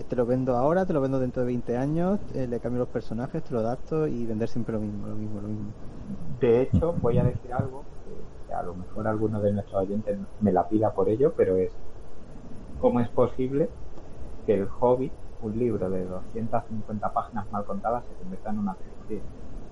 te 0.02 0.16
lo 0.16 0.26
vendo 0.26 0.56
ahora, 0.56 0.86
te 0.86 0.94
lo 0.94 1.02
vendo 1.02 1.20
dentro 1.20 1.42
de 1.44 1.48
20 1.48 1.78
años, 1.78 2.20
eh, 2.34 2.48
le 2.48 2.60
cambio 2.60 2.80
los 2.80 2.90
personajes, 2.90 3.44
te 3.44 3.54
lo 3.54 3.60
adapto 3.60 4.08
y 4.08 4.26
vender 4.26 4.50
siempre 4.50 4.74
lo 4.74 4.82
mismo, 4.82 5.08
lo 5.08 5.16
mismo, 5.16 5.42
lo 5.42 5.48
mismo. 5.48 5.72
De 6.40 6.62
hecho, 6.62 6.96
voy 7.02 7.20
a 7.20 7.24
decir 7.24 7.54
algo 7.54 7.84
que 8.48 8.54
a 8.54 8.64
lo 8.64 8.74
mejor 8.74 9.08
alguno 9.08 9.40
de 9.40 9.54
nuestros 9.54 9.84
oyentes 9.84 10.18
me 10.42 10.52
la 10.52 10.68
pida 10.68 10.92
por 10.92 11.10
ello, 11.10 11.34
pero 11.38 11.58
es 11.58 11.72
¿cómo 12.80 13.00
es 13.00 13.10
posible 13.10 13.70
que 14.46 14.56
El 14.56 14.68
Hobbit, 14.80 15.14
un 15.42 15.58
libro 15.58 15.90
de 15.90 16.06
250 16.06 17.14
páginas 17.14 17.52
mal 17.52 17.64
contadas, 17.66 18.04
se 18.06 18.16
convierta 18.16 18.50
en 18.50 18.60
una 18.60 18.76
trilogía? 18.76 19.22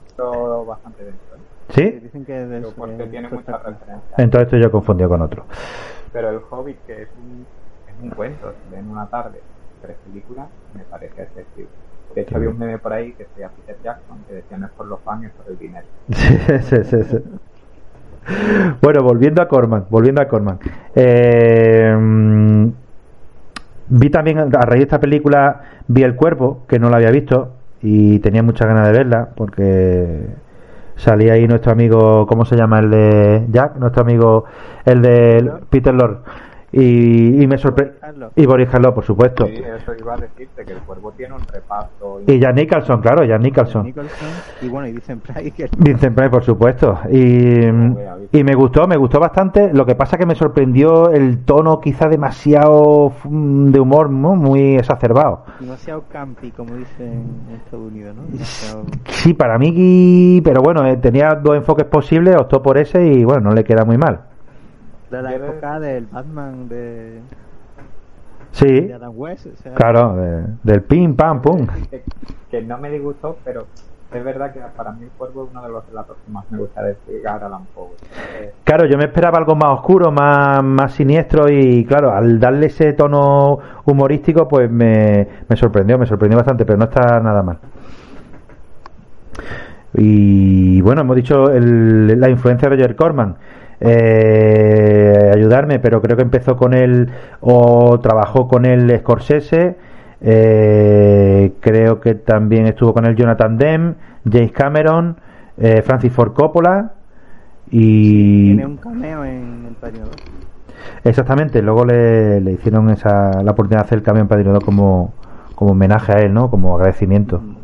Esto 0.08 0.66
bastante 0.66 1.04
denso. 1.04 1.20
¿eh? 1.36 1.40
¿Sí? 1.70 2.00
Dicen 2.00 2.26
que 2.26 2.58
es 2.58 2.74
porque 2.74 3.08
tiene 3.08 3.30
muchas 3.30 3.64
referencias. 3.64 4.02
Entonces 4.18 4.48
esto 4.48 4.58
yo 4.58 4.72
confundido 4.72 5.10
con 5.10 5.22
otro. 5.22 5.46
Pero 6.14 6.30
El 6.30 6.42
Hobbit, 6.50 6.78
que 6.86 7.04
es 7.04 7.10
un, 7.18 7.46
es 7.88 8.04
un 8.04 8.10
cuento, 8.12 8.54
en 8.74 8.90
una 8.90 9.08
tarde, 9.08 9.42
tres 9.82 9.98
películas, 10.06 10.48
me 10.74 10.84
parece 10.84 11.24
excesivo. 11.24 11.70
De 12.16 12.22
hecho, 12.22 12.36
había 12.36 12.50
un 12.50 12.60
meme 12.60 12.78
por 12.78 12.94
ahí 12.94 13.14
que 13.14 13.24
decía 13.24 13.50
Peter 13.50 13.78
Jackson, 13.84 14.18
que 14.28 14.36
decía 14.36 14.58
no 14.58 14.66
es 14.66 14.72
por 14.74 14.86
los 14.86 15.00
fans, 15.02 15.26
es 15.26 15.32
por 15.32 15.50
el 15.50 15.58
dinero. 15.58 15.86
sí, 16.10 16.84
sí, 16.84 17.04
sí. 17.04 17.18
Bueno, 18.82 19.04
volviendo 19.04 19.42
a 19.42 19.48
Corman, 19.48 19.86
volviendo 19.90 20.22
a 20.22 20.28
Corman. 20.28 20.60
Eh, 20.96 21.96
vi 23.88 24.10
también, 24.10 24.40
a 24.40 24.46
raíz 24.46 24.80
de 24.80 24.84
esta 24.84 25.00
película, 25.00 25.62
vi 25.88 26.04
El 26.04 26.16
Cuerpo, 26.16 26.66
que 26.68 26.80
no 26.80 26.90
la 26.90 26.98
había 26.98 27.12
visto, 27.12 27.54
y 27.82 28.20
tenía 28.20 28.44
muchas 28.44 28.68
ganas 28.68 28.88
de 28.88 28.94
verla, 28.94 29.30
porque 29.36 30.28
salía 30.96 31.34
ahí 31.34 31.48
nuestro 31.48 31.72
amigo, 31.72 32.28
¿cómo 32.28 32.46
se 32.46 32.56
llama? 32.56 32.80
El 32.80 32.92
de 32.92 33.46
Jack, 33.50 33.78
nuestro 33.78 34.04
amigo, 34.04 34.46
el 34.86 35.02
de 35.02 35.52
Peter 35.70 35.94
Lord. 35.94 36.20
Y, 36.74 37.46
me 37.48 37.58
sorprendió. 37.58 38.32
Y 38.36 38.46
Boris 38.46 38.70
Karloff, 38.70 38.96
por 38.96 39.04
supuesto. 39.04 39.46
Sí, 39.46 39.56
eso 39.56 39.94
iba 40.00 40.14
a 40.14 40.18
decirte, 40.18 40.64
que 40.64 40.74
el 40.74 40.80
cuervo 40.80 41.12
tiene 41.12 41.36
un 41.36 41.42
reparto. 41.42 42.22
Y 42.26 42.40
Jan 42.40 42.56
Nicholson, 42.56 43.02
claro, 43.02 43.28
Jan 43.28 43.42
Nicholson. 43.42 43.94
Y 44.62 44.70
bueno, 44.70 44.88
y 44.88 44.94
Vincent 44.94 45.22
Price. 45.22 45.70
Vincent 45.78 46.16
Price, 46.16 46.30
por 46.30 46.44
supuesto. 46.44 47.00
Y, 47.12 47.66
y 47.66 48.44
me 48.44 48.56
gustó, 48.56 48.88
me 48.88 48.96
gustó 48.96 49.20
bastante. 49.20 49.74
Lo 49.74 49.86
que 49.86 49.96
pasa 49.96 50.18
que 50.18 50.26
me 50.26 50.36
sorprendió 50.36 51.10
el 51.10 51.44
tono 51.44 51.82
quizá 51.82 52.08
demasiado 52.08 53.12
de 53.26 53.80
humor 53.80 54.10
muy 54.10 54.76
exacerbado. 54.76 55.44
Demasiado 55.60 56.06
campi, 56.10 56.52
como 56.52 56.76
dicen 56.76 57.24
en 57.50 57.56
Estados 57.56 57.92
Unidos, 57.92 58.16
¿no? 58.16 58.24
Sí, 59.10 59.34
para 59.34 59.58
mí, 59.58 60.42
pero 60.44 60.62
bueno, 60.62 60.86
eh, 60.88 60.98
tenía 60.98 61.36
dos 61.36 61.56
enfoques 61.56 61.86
posibles, 61.86 62.36
optó 62.36 62.62
por 62.62 62.78
ese 62.78 63.06
y 63.06 63.24
bueno, 63.26 63.50
no 63.50 63.52
le 63.52 63.64
queda 63.64 63.84
muy 63.84 63.98
mal 63.98 64.31
de 65.12 65.22
la 65.22 65.36
época 65.36 65.80
del 65.80 66.06
Batman 66.08 66.68
de. 66.70 67.20
Sí. 68.52 68.90
Claro, 69.76 70.16
del 70.64 70.82
pim, 70.84 71.16
pam, 71.16 71.42
pum. 71.42 71.68
Que, 72.50 72.62
no 72.62 72.78
me 72.78 72.90
disgustó, 72.90 73.38
pero 73.46 73.66
es 74.14 74.24
verdad 74.26 74.52
que 74.52 74.60
para 74.76 74.92
mí 74.92 75.06
el 75.06 75.10
cuervo 75.12 75.46
es 75.46 75.52
uno 75.52 75.64
de 75.64 75.70
los 75.70 75.88
relatos 75.88 76.18
que 76.18 76.32
más 76.34 76.44
me 76.52 76.58
gusta 76.58 76.84
de 76.84 76.98
Allan 77.26 77.66
Poe. 77.74 77.92
Claro, 78.66 78.86
yo 78.88 78.98
me 78.98 79.06
esperaba 79.06 79.38
algo 79.38 79.56
más 79.56 79.80
oscuro, 79.80 80.12
más, 80.12 80.62
más 80.62 80.92
siniestro 80.92 81.50
y 81.50 81.86
claro, 81.86 82.12
al 82.12 82.42
darle 82.42 82.66
ese 82.66 82.92
tono 82.92 83.58
humorístico 83.86 84.50
pues 84.50 84.70
me, 84.70 85.26
me 85.48 85.56
sorprendió, 85.56 85.98
me 85.98 86.06
sorprendió 86.06 86.38
bastante, 86.38 86.66
pero 86.66 86.78
no 86.78 86.86
está 86.86 87.22
nada 87.22 87.42
mal. 87.42 87.58
Y 89.94 90.82
bueno, 90.82 91.02
hemos 91.02 91.16
dicho 91.16 91.50
el, 91.50 92.20
la 92.20 92.30
influencia 92.30 92.68
de 92.70 92.76
Roger 92.76 92.98
Corman. 92.98 93.38
Eh, 93.84 95.32
ayudarme, 95.34 95.80
pero 95.80 96.02
creo 96.02 96.16
que 96.16 96.22
empezó 96.22 96.56
con 96.56 96.76
él 96.76 97.10
o 97.42 98.00
trabajó 98.00 98.48
con 98.48 98.66
él 98.66 98.96
Scorsese. 99.00 99.76
Eh, 100.22 101.54
creo 101.60 102.00
que 102.00 102.14
también 102.14 102.68
estuvo 102.68 102.94
con 102.94 103.06
él 103.06 103.16
Jonathan 103.16 103.58
Demme, 103.58 103.96
James 104.32 104.52
Cameron, 104.52 105.18
eh, 105.58 105.82
Francis 105.82 106.14
Ford 106.14 106.34
Coppola 106.34 106.94
y 107.72 108.48
tiene 108.48 108.66
un 108.68 108.78
cameo 108.78 109.26
en 109.26 109.76
el 109.82 110.00
2. 110.00 110.10
Exactamente, 111.04 111.64
luego 111.64 111.84
le, 111.86 112.40
le, 112.40 112.52
hicieron 112.52 112.92
esa 112.92 113.42
la 113.42 113.52
oportunidad 113.52 113.82
de 113.82 113.86
hacer 113.86 113.98
el 113.98 114.04
cameo 114.04 114.22
en 114.22 114.28
Padrino 114.28 114.54
2 114.54 114.64
como, 114.64 115.14
como 115.56 115.72
homenaje 115.72 116.12
a 116.12 116.20
él, 116.20 116.34
¿no? 116.34 116.52
Como 116.52 116.76
agradecimiento. 116.76 117.40
Mm. 117.40 117.56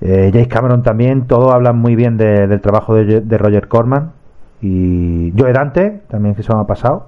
Eh, 0.00 0.30
James 0.32 0.48
Cameron 0.48 0.82
también, 0.82 1.26
todos 1.26 1.52
hablan 1.52 1.78
muy 1.78 1.96
bien 1.96 2.18
de, 2.18 2.46
del 2.46 2.60
trabajo 2.60 2.94
de, 2.94 3.20
de, 3.20 3.38
Roger 3.38 3.68
Corman 3.68 4.12
y 4.60 5.32
Joe 5.38 5.52
Dante, 5.52 6.02
también 6.08 6.34
que 6.34 6.42
se 6.42 6.52
me 6.52 6.60
ha 6.60 6.64
pasado. 6.64 7.06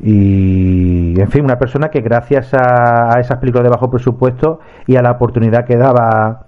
Y 0.00 1.18
en 1.18 1.28
fin, 1.30 1.44
una 1.44 1.58
persona 1.58 1.90
que 1.90 2.00
gracias 2.00 2.52
a, 2.54 3.18
esas 3.20 3.38
películas 3.38 3.64
de 3.64 3.70
bajo 3.70 3.90
presupuesto 3.90 4.60
y 4.86 4.96
a 4.96 5.02
la 5.02 5.12
oportunidad 5.12 5.64
que 5.64 5.76
daba 5.76 6.46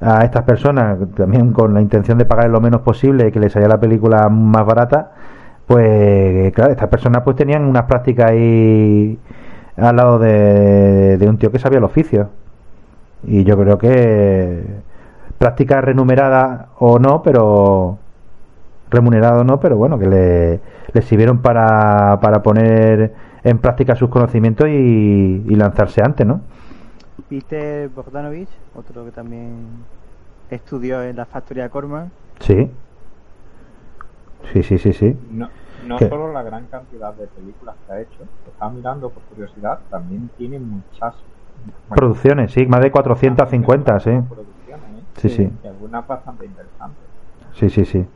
a 0.00 0.24
estas 0.24 0.44
personas, 0.44 0.98
también 1.16 1.52
con 1.52 1.74
la 1.74 1.80
intención 1.80 2.18
de 2.18 2.24
pagar 2.24 2.50
lo 2.50 2.60
menos 2.60 2.82
posible 2.82 3.32
que 3.32 3.40
les 3.40 3.52
salía 3.52 3.68
la 3.68 3.80
película 3.80 4.28
más 4.28 4.64
barata, 4.64 5.12
pues 5.66 6.52
claro, 6.54 6.72
estas 6.72 6.88
personas 6.88 7.22
pues 7.22 7.36
tenían 7.36 7.64
unas 7.64 7.84
prácticas 7.84 8.30
ahí 8.30 9.18
al 9.76 9.96
lado 9.96 10.18
de, 10.18 11.18
de 11.18 11.28
un 11.28 11.38
tío 11.38 11.52
que 11.52 11.58
sabía 11.58 11.78
el 11.78 11.84
oficio. 11.84 12.30
Y 13.24 13.44
yo 13.44 13.56
creo 13.58 13.78
que 13.78 14.64
práctica 15.38 15.80
remunerada 15.80 16.68
o 16.78 16.98
no, 16.98 17.22
pero 17.22 17.98
remunerado 18.90 19.40
o 19.40 19.44
no, 19.44 19.60
pero 19.60 19.76
bueno, 19.76 19.98
que 19.98 20.06
le, 20.06 20.60
le 20.92 21.02
sirvieron 21.02 21.38
para, 21.38 22.18
para 22.20 22.42
poner 22.42 23.12
en 23.44 23.58
práctica 23.58 23.94
sus 23.96 24.08
conocimientos 24.08 24.68
y, 24.68 24.72
y 24.72 25.54
lanzarse 25.56 26.02
antes, 26.02 26.26
¿no? 26.26 26.40
Peter 27.28 27.88
Bogdanovich, 27.88 28.48
otro 28.74 29.04
que 29.04 29.10
también 29.10 29.84
estudió 30.50 31.02
en 31.02 31.16
la 31.16 31.26
factoría 31.26 31.68
Corman. 31.68 32.10
Sí. 32.40 32.70
Sí, 34.52 34.62
sí, 34.62 34.78
sí, 34.78 34.92
sí. 34.92 35.16
No, 35.30 35.48
no 35.86 35.98
solo 35.98 36.32
la 36.32 36.42
gran 36.42 36.66
cantidad 36.66 37.12
de 37.14 37.26
películas 37.26 37.76
que 37.86 37.92
ha 37.92 38.00
hecho, 38.00 38.22
estaba 38.46 38.72
mirando 38.72 39.10
por 39.10 39.22
curiosidad, 39.24 39.80
también 39.90 40.30
tiene 40.36 40.58
muchas 40.58 41.14
producciones, 41.88 42.52
sí, 42.52 42.66
más 42.66 42.80
de 42.80 42.90
450, 42.90 44.00
sí. 44.00 44.10
Sí, 45.16 45.28
sí. 45.28 45.50
Y 45.62 45.66
algunas 45.66 46.06
bastante 46.06 46.46
interesantes. 46.46 47.04
Sí, 47.54 47.68
sí, 47.68 47.84
sí. 47.84 48.06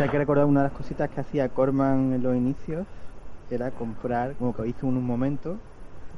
Hay 0.00 0.08
que 0.10 0.18
recordar 0.18 0.44
una 0.44 0.62
de 0.62 0.68
las 0.68 0.76
cositas 0.76 1.10
que 1.10 1.20
hacía 1.20 1.48
Corman 1.48 2.12
en 2.12 2.22
los 2.22 2.36
inicios, 2.36 2.86
era 3.50 3.70
comprar, 3.72 4.36
como 4.36 4.54
que 4.54 4.68
hizo 4.68 4.86
en 4.86 4.96
un 4.96 5.04
momento 5.04 5.56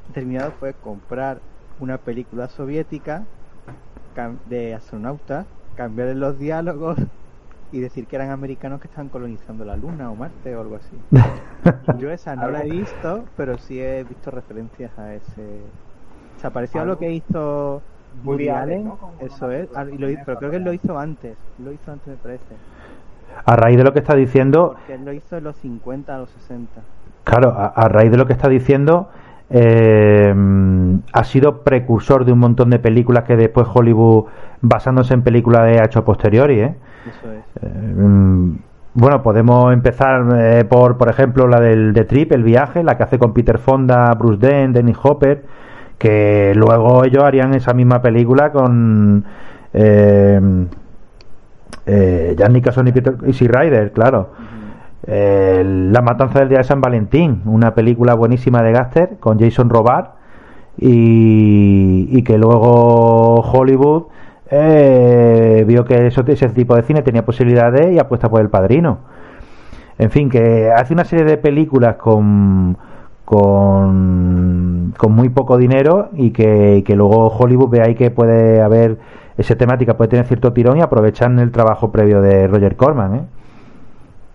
determinado, 0.09 0.51
fue 0.53 0.75
comprar 0.75 1.40
una 1.79 1.97
película 1.97 2.49
soviética 2.49 3.25
de 4.47 4.75
astronautas, 4.75 5.47
cambiarle 5.77 6.14
los 6.14 6.38
diálogos 6.38 6.99
y 7.73 7.81
decir 7.81 8.07
que 8.07 8.16
eran 8.16 8.31
americanos 8.31 8.81
que 8.81 8.88
estaban 8.88 9.09
colonizando 9.09 9.64
la 9.64 9.77
Luna 9.77 10.11
o 10.11 10.16
Marte 10.16 10.55
o 10.55 10.61
algo 10.61 10.77
así. 10.77 10.99
Yo 11.99 12.11
esa 12.11 12.37
no 12.37 12.51
la 12.51 12.64
he 12.64 12.71
visto, 12.71 13.25
pero 13.37 13.57
sí 13.57 13.81
he 13.81 14.05
visto 14.05 14.31
referencias 14.31 14.90
a 14.99 15.14
ese 15.14 15.62
se 16.40 16.51
pareció 16.51 16.81
a 16.81 16.85
lo 16.85 16.99
que 16.99 17.11
hizo 17.12 17.83
Woody 18.25 18.49
Allen, 18.49 18.85
¿no? 18.85 19.14
eso 19.21 19.51
es, 19.51 19.69
hizo, 19.69 20.23
pero 20.25 20.38
creo 20.38 20.51
que 20.51 20.57
él 20.57 20.64
lo 20.64 20.73
hizo 20.73 20.99
antes, 20.99 21.37
lo 21.59 21.73
hizo 21.73 21.93
antes 21.93 22.09
me 22.09 22.16
parece. 22.16 22.57
A 23.45 23.57
raíz 23.57 23.77
de 23.77 23.85
lo 23.85 23.93
que 23.93 24.01
está 24.01 24.14
diciendo... 24.14 24.75
Porque 24.75 24.95
él 24.95 25.05
lo 25.05 25.12
hizo 25.12 25.37
en 25.37 25.45
los 25.45 25.57
50 25.57 26.14
a 26.14 26.19
los 26.19 26.31
60. 26.31 26.81
Claro, 27.25 27.51
a, 27.51 27.66
a 27.66 27.88
raíz 27.88 28.11
de 28.11 28.16
lo 28.16 28.27
que 28.27 28.33
está 28.33 28.49
diciendo, 28.49 29.09
eh, 29.51 30.33
ha 31.12 31.25
sido 31.25 31.62
precursor 31.62 32.25
de 32.25 32.33
un 32.33 32.38
montón 32.38 32.71
de 32.71 32.79
películas 32.79 33.25
que 33.25 33.37
después 33.37 33.66
Hollywood, 33.73 34.27
basándose 34.61 35.14
en 35.14 35.23
películas, 35.23 35.62
ha 35.62 35.85
hecho 35.85 35.99
a 36.01 36.05
posteriori. 36.05 36.61
¿eh? 36.61 36.75
Eso 37.09 37.33
es. 37.33 37.45
Eh, 37.62 37.95
bueno, 38.95 39.23
podemos 39.23 39.73
empezar 39.73 40.27
eh, 40.37 40.64
por, 40.64 40.97
por 40.97 41.09
ejemplo, 41.09 41.47
la 41.47 41.61
del 41.61 41.93
The 41.95 42.05
Trip, 42.05 42.33
El 42.33 42.43
Viaje, 42.43 42.83
la 42.83 42.97
que 42.97 43.05
hace 43.05 43.19
con 43.19 43.33
Peter 43.33 43.59
Fonda, 43.59 44.12
Bruce 44.14 44.47
Dent, 44.47 44.75
Dennis 44.75 44.97
Hopper 45.03 45.45
que 45.99 46.55
luego 46.57 47.05
ellos 47.05 47.23
harían 47.23 47.53
esa 47.53 47.75
misma 47.75 48.01
película 48.01 48.51
con 48.53 49.23
eh, 51.87 52.37
Jan 52.38 52.52
Nicholson 52.52 52.88
y 52.88 52.92
Peter 52.92 53.16
Easy 53.26 53.46
Rider, 53.46 53.92
claro. 53.92 54.30
Eh, 55.06 55.62
la 55.64 56.02
matanza 56.02 56.40
del 56.40 56.48
día 56.50 56.59
de 56.59 56.64
San 56.64 56.80
Valentín, 56.80 57.42
una 57.46 57.74
película 57.74 58.14
buenísima 58.14 58.62
de 58.62 58.72
Gaster 58.72 59.16
con 59.18 59.38
Jason 59.38 59.70
Robart 59.70 60.14
y, 60.78 62.09
y 62.11 62.22
que 62.22 62.37
luego 62.37 63.37
Hollywood 63.40 64.04
eh, 64.50 65.64
vio 65.66 65.85
que 65.85 66.06
ese 66.06 66.48
tipo 66.50 66.76
de 66.76 66.83
cine 66.83 67.02
tenía 67.02 67.24
posibilidades 67.24 67.92
y 67.92 67.98
apuesta 67.98 68.28
por 68.28 68.40
el 68.40 68.50
padrino. 68.50 68.98
En 69.98 70.11
fin, 70.11 70.30
que 70.30 70.70
hace 70.74 70.92
una 70.92 71.04
serie 71.04 71.24
de 71.24 71.37
películas 71.38 71.96
con 71.96 72.76
con, 73.30 74.92
muy 75.09 75.28
poco 75.28 75.56
dinero 75.56 76.09
y 76.14 76.33
que, 76.33 76.83
que, 76.85 76.96
luego 76.96 77.28
Hollywood 77.28 77.68
ve 77.70 77.80
ahí 77.80 77.94
que 77.94 78.11
puede 78.11 78.61
haber 78.61 78.98
esa 79.40 79.57
temática, 79.57 79.96
puede 79.96 80.09
tener 80.09 80.26
cierto 80.26 80.53
tirón 80.53 80.79
y 80.79 80.83
aprovechan 80.83 81.38
el 81.38 81.50
trabajo 81.50 81.90
previo 81.90 82.20
de 82.20 82.46
Roger 82.46 82.76
Corman. 82.76 83.14
¿eh? 83.14 83.24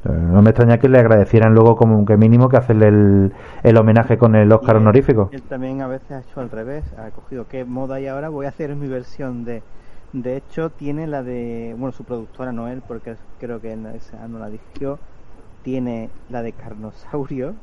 No 0.06 0.42
me 0.42 0.50
extraña 0.50 0.80
que 0.80 0.90
le 0.90 1.00
agradecieran 1.00 1.54
luego 1.54 1.76
como 1.76 2.06
que 2.06 2.18
mínimo 2.18 2.50
que 2.50 2.58
hacerle 2.58 2.88
el, 2.88 3.34
el 3.64 3.78
homenaje 3.78 4.18
con 4.18 4.36
el 4.36 4.52
Oscar 4.52 4.76
él, 4.76 4.82
honorífico. 4.82 5.30
Él 5.32 5.42
también 5.44 5.82
a 5.82 5.88
veces 5.88 6.12
ha 6.12 6.20
hecho 6.20 6.42
al 6.42 6.50
revés, 6.50 6.84
ha 6.98 7.10
cogido 7.10 7.48
qué 7.48 7.66
moda 7.66 7.96
hay 7.96 8.08
ahora, 8.08 8.30
voy 8.30 8.46
a 8.46 8.50
hacer 8.50 8.76
mi 8.76 8.88
versión 8.88 9.46
de... 9.46 9.62
De 10.14 10.38
hecho 10.38 10.70
tiene 10.70 11.08
la 11.08 11.24
de, 11.24 11.76
bueno, 11.78 11.92
su 11.92 12.04
productora 12.04 12.52
Noel, 12.52 12.82
porque 12.88 13.16
creo 13.40 13.60
que 13.60 13.74
esa 13.74 14.28
no 14.28 14.40
la 14.40 14.50
dirigió, 14.50 14.98
tiene 15.62 16.10
la 16.30 16.42
de 16.42 16.54
Carnosaurio, 16.54 17.54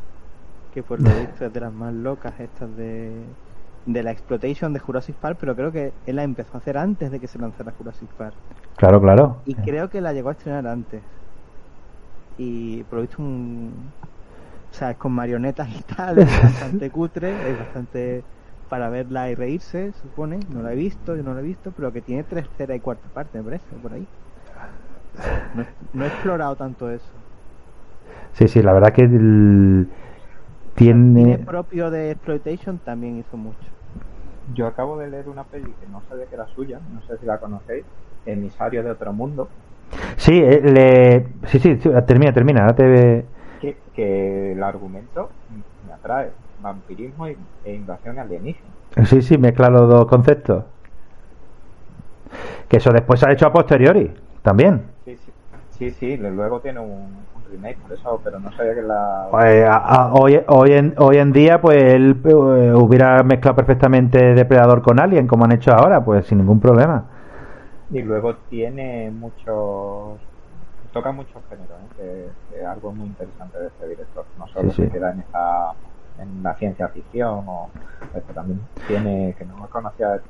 que 0.74 0.82
por 0.82 1.00
lo 1.00 1.08
visto 1.20 1.46
es 1.46 1.52
de 1.52 1.60
las 1.60 1.72
más 1.72 1.94
locas 1.94 2.38
estas 2.38 2.76
de, 2.76 3.12
de 3.86 4.02
la 4.02 4.12
exploitation 4.12 4.72
de 4.72 4.78
Jurassic 4.78 5.16
Park, 5.16 5.38
pero 5.40 5.56
creo 5.56 5.72
que 5.72 5.92
él 6.06 6.16
la 6.16 6.22
empezó 6.22 6.54
a 6.54 6.58
hacer 6.58 6.78
antes 6.78 7.10
de 7.10 7.18
que 7.18 7.26
se 7.26 7.38
lanzara 7.38 7.72
Jurassic 7.76 8.08
Park. 8.10 8.34
Claro, 8.76 9.00
claro. 9.00 9.36
Y 9.44 9.54
creo 9.54 9.90
que 9.90 10.00
la 10.00 10.12
llegó 10.12 10.28
a 10.28 10.32
estrenar 10.32 10.66
antes. 10.66 11.02
Y 12.38 12.82
por 12.84 12.96
lo 12.96 13.02
visto 13.02 13.22
un... 13.22 13.72
O 14.70 14.74
sea, 14.74 14.92
es 14.92 14.96
con 14.96 15.12
marionetas 15.12 15.68
y 15.68 15.82
tal, 15.82 16.18
es 16.18 16.42
bastante 16.42 16.90
cutre, 16.90 17.50
es 17.50 17.58
bastante 17.58 18.22
para 18.70 18.88
verla 18.88 19.28
y 19.28 19.34
reírse, 19.34 19.92
supone. 20.00 20.40
No 20.48 20.62
la 20.62 20.72
he 20.72 20.76
visto, 20.76 21.14
yo 21.14 21.22
no 21.22 21.34
la 21.34 21.40
he 21.40 21.44
visto, 21.44 21.72
pero 21.76 21.92
que 21.92 22.00
tiene 22.00 22.22
tercera 22.22 22.74
y 22.74 22.80
cuarta 22.80 23.06
parte, 23.12 23.36
me 23.38 23.44
parece, 23.44 23.66
por 23.82 23.92
ahí. 23.92 24.06
No, 25.54 25.66
no 25.92 26.04
he 26.04 26.08
explorado 26.08 26.56
tanto 26.56 26.88
eso. 26.90 27.04
Sí, 28.32 28.48
sí, 28.48 28.62
la 28.62 28.72
verdad 28.72 28.94
que 28.94 29.02
el, 29.02 29.88
tiene... 30.74 31.34
El 31.34 31.44
propio 31.44 31.90
de 31.90 32.10
Exploitation 32.12 32.78
también 32.78 33.18
hizo 33.18 33.36
mucho. 33.36 33.58
Yo 34.54 34.66
acabo 34.66 34.98
de 34.98 35.08
leer 35.08 35.28
una 35.28 35.44
peli 35.44 35.72
que 35.80 35.86
no 35.90 36.02
sabía 36.08 36.26
que 36.26 36.34
era 36.34 36.46
suya, 36.48 36.80
no 36.92 37.00
sé 37.02 37.18
si 37.18 37.26
la 37.26 37.38
conocéis, 37.38 37.84
Emisario 38.26 38.82
de 38.82 38.90
Otro 38.90 39.12
Mundo. 39.12 39.48
Sí, 40.16 40.40
eh, 40.42 40.60
le... 40.62 41.48
sí, 41.48 41.58
sí, 41.58 41.76
sí, 41.80 41.90
termina, 42.06 42.32
termina. 42.32 42.62
Ahora 42.62 42.74
te... 42.74 43.24
que, 43.60 43.76
que 43.94 44.52
el 44.52 44.62
argumento 44.62 45.30
me 45.86 45.92
atrae, 45.92 46.30
vampirismo 46.60 47.26
e 47.26 47.36
invasión 47.64 48.18
alienígena. 48.18 48.68
Sí, 49.04 49.22
sí, 49.22 49.38
mezcla 49.38 49.70
los 49.70 49.88
dos 49.88 50.06
conceptos. 50.06 50.64
Que 52.68 52.78
eso 52.78 52.90
después 52.92 53.20
se 53.20 53.28
ha 53.28 53.32
hecho 53.32 53.46
a 53.46 53.52
posteriori, 53.52 54.12
también. 54.42 54.82
Sí, 55.04 55.16
sí, 55.16 55.32
sí, 55.70 55.90
sí 55.90 56.16
luego 56.16 56.60
tiene 56.60 56.80
un, 56.80 57.22
remake 57.52 57.78
por 57.78 57.92
eso, 57.92 58.20
pero 58.24 58.40
no 58.40 58.52
sabía 58.52 58.74
que 58.74 58.82
la... 58.82 59.28
Pues, 59.30 59.64
a, 59.64 59.76
a, 59.76 60.14
hoy, 60.14 60.40
hoy, 60.48 60.72
en, 60.72 60.94
hoy 60.98 61.16
en 61.18 61.32
día, 61.32 61.60
pues 61.60 61.82
él 61.82 62.20
eh, 62.24 62.72
hubiera 62.74 63.22
mezclado 63.22 63.56
perfectamente 63.56 64.34
Depredador 64.34 64.82
con 64.82 64.98
Alien, 64.98 65.26
como 65.26 65.44
han 65.44 65.52
hecho 65.52 65.72
ahora, 65.72 66.04
pues 66.04 66.26
sin 66.26 66.38
ningún 66.38 66.60
problema. 66.60 67.04
Y 67.90 68.02
luego 68.02 68.36
tiene 68.50 69.10
muchos... 69.10 70.18
Toca 70.92 71.12
muchos 71.12 71.42
géneros, 71.48 71.78
¿eh? 72.00 72.28
que, 72.50 72.56
que, 72.58 72.66
algo 72.66 72.92
muy 72.92 73.06
interesante 73.06 73.58
de 73.58 73.66
este 73.68 73.88
director. 73.88 74.26
No 74.38 74.46
solo 74.48 74.70
sí, 74.70 74.76
se 74.76 74.86
sí. 74.86 74.92
queda 74.92 75.12
en 75.12 75.20
esa 75.20 75.72
en 76.20 76.42
la 76.42 76.54
ciencia 76.54 76.88
ficción, 76.88 77.44
o, 77.46 77.70
pero 78.12 78.26
también 78.34 78.60
tiene, 78.86 79.34
que 79.38 79.44
no 79.46 79.66
conocía 79.70 80.20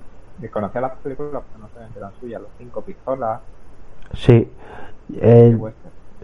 conocía 0.53 0.81
las 0.81 0.93
películas, 0.97 1.43
pero 1.53 1.69
no 1.69 1.97
eran 1.97 2.13
suyas, 2.21 2.41
Los 2.41 2.51
Cinco 2.59 2.81
Pistolas. 2.83 3.41
Sí. 4.15 4.51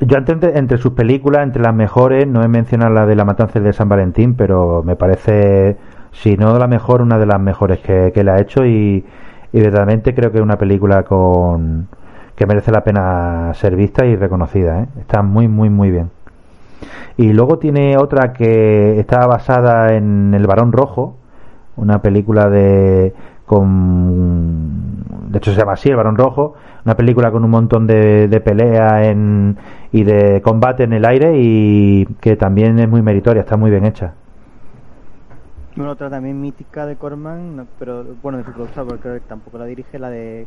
Yo 0.01 0.17
entre, 0.19 0.59
entre 0.59 0.79
sus 0.79 0.93
películas, 0.93 1.43
entre 1.43 1.63
las 1.63 1.75
mejores, 1.75 2.27
no 2.27 2.43
he 2.43 2.49
mencionado 2.49 2.93
la 2.93 3.07
de 3.07 3.17
La 3.17 3.25
Matanza 3.25 3.61
de 3.61 3.73
San 3.73 3.89
Valentín, 3.89 4.35
pero 4.35 4.83
me 4.85 4.97
parece, 4.97 5.77
si 6.13 6.37
no 6.37 6.59
la 6.59 6.67
mejor, 6.67 7.03
una 7.03 7.19
de 7.19 7.27
las 7.27 7.41
mejores 7.41 7.81
que, 7.81 8.13
que 8.15 8.25
le 8.25 8.31
ha 8.31 8.41
hecho 8.41 8.65
y, 8.65 9.05
y 9.53 9.61
verdaderamente 9.61 10.15
creo 10.15 10.31
que 10.31 10.39
es 10.39 10.43
una 10.43 10.59
película 10.59 11.03
con 11.05 11.89
que 12.37 12.47
merece 12.47 12.71
la 12.71 12.85
pena 12.85 13.53
ser 13.55 13.75
vista 13.75 14.07
y 14.07 14.15
reconocida. 14.15 14.83
¿eh? 14.83 14.87
Está 15.01 15.23
muy, 15.23 15.49
muy, 15.49 15.71
muy 15.71 15.91
bien. 15.91 16.11
Y 17.17 17.33
luego 17.33 17.59
tiene 17.59 17.97
otra 17.97 18.33
que 18.33 19.01
está 19.01 19.27
basada 19.27 19.95
en 19.95 20.33
El 20.35 20.47
Barón 20.47 20.71
Rojo, 20.71 21.17
una 21.77 22.01
película 22.01 22.49
de 22.49 23.13
con 23.49 25.03
de 25.31 25.39
hecho 25.39 25.53
se 25.53 25.59
llama 25.59 25.73
así 25.73 25.89
El 25.89 25.97
Barón 25.97 26.17
Rojo, 26.17 26.55
una 26.85 26.97
película 26.97 27.31
con 27.33 27.45
un 27.45 27.51
montón 27.51 27.87
de, 27.87 28.29
de 28.29 28.41
pelea 28.41 29.05
en, 29.11 29.57
y 29.93 30.05
de 30.05 30.41
combate 30.43 30.85
en 30.85 30.93
el 30.93 31.05
aire 31.05 31.33
y 31.37 32.07
que 32.21 32.37
también 32.37 32.79
es 32.79 32.89
muy 32.89 33.03
meritoria, 33.03 33.41
está 33.41 33.57
muy 33.57 33.71
bien 33.71 33.85
hecha. 33.85 34.15
Bueno, 35.77 35.93
otra 35.93 36.11
también 36.11 36.41
mítica 36.41 36.87
de 36.87 36.97
Corman, 36.97 37.67
pero 37.79 38.05
bueno, 38.23 38.39
de 38.39 38.45
su 38.45 38.53
productor, 38.53 38.87
porque 38.87 39.21
tampoco 39.29 39.59
la 39.59 39.65
dirige, 39.65 39.99
la 39.99 40.11
de 40.11 40.47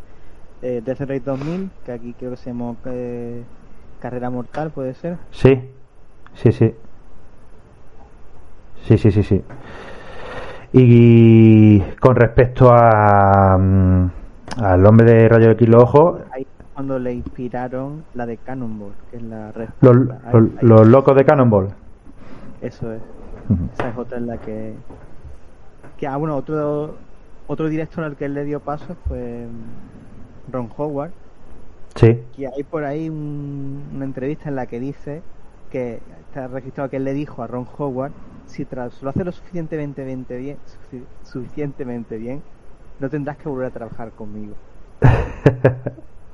eh, 0.62 0.82
Death 0.84 1.02
Race 1.02 1.22
2000, 1.22 1.70
que 1.86 1.92
aquí 1.92 2.14
creo 2.18 2.32
que 2.32 2.38
se 2.38 2.50
llama 2.50 2.76
eh, 2.86 3.42
Carrera 4.00 4.30
Mortal, 4.30 4.72
¿puede 4.72 4.94
ser? 4.94 5.18
Sí, 5.32 5.62
sí, 6.34 6.52
sí. 6.52 6.74
Sí, 8.88 8.98
sí, 8.98 9.12
sí, 9.12 9.24
sí. 9.24 9.42
Y 10.74 11.80
con 12.00 12.16
respecto 12.16 12.72
a 12.72 13.58
mm, 13.58 14.10
al 14.58 14.86
hombre 14.86 15.12
de 15.12 15.30
rayo 15.30 15.56
de 15.56 15.68
los 15.68 15.84
ojos 15.84 16.22
ahí 16.32 16.46
cuando 16.74 17.00
le 17.00 17.14
inspiraron 17.14 18.04
la 18.14 18.26
de 18.26 18.38
Cannonball 18.38 18.94
que 19.10 19.18
es 19.18 19.24
la 19.24 19.52
los, 19.82 19.96
los, 20.62 20.88
locos 20.88 21.16
de 21.16 21.26
Cannonball. 21.26 21.70
Eso 22.62 22.92
es. 22.94 23.02
Esa 23.74 23.90
es 23.90 23.98
otra 23.98 24.18
en 24.18 24.28
la 24.28 24.38
que 24.38 24.74
que 25.98 26.08
ah, 26.08 26.18
bueno 26.18 26.36
otro 26.36 26.96
otro 27.48 27.68
director 27.68 28.04
al 28.04 28.16
que 28.16 28.26
él 28.26 28.34
le 28.34 28.46
dio 28.46 28.62
paso 28.62 28.96
fue 29.08 29.46
Ron 30.52 30.70
Howard. 30.78 31.12
Sí. 31.96 32.22
Que 32.36 32.48
hay 32.48 32.64
por 32.64 32.86
ahí 32.86 33.10
una 33.10 34.06
entrevista 34.06 34.48
en 34.48 34.56
la 34.56 34.66
que 34.66 34.80
dice 34.80 35.22
que 35.70 36.00
está 36.28 36.48
registrado 36.48 36.90
que 36.90 36.98
él 36.98 37.04
le 37.04 37.14
dijo 37.14 37.44
a 37.44 37.48
Ron 37.48 37.68
Howard 37.78 38.14
si 38.52 38.66
tras 38.66 39.02
lo 39.02 39.10
hace 39.10 39.24
lo 39.24 39.32
suficientemente 39.32 40.04
bien, 40.38 40.58
suficientemente 41.24 42.18
bien, 42.18 42.44
no 43.00 43.10
tendrás 43.10 43.38
que 43.38 43.48
volver 43.48 43.68
a 43.68 43.72
trabajar 43.72 44.12
conmigo. 44.12 44.56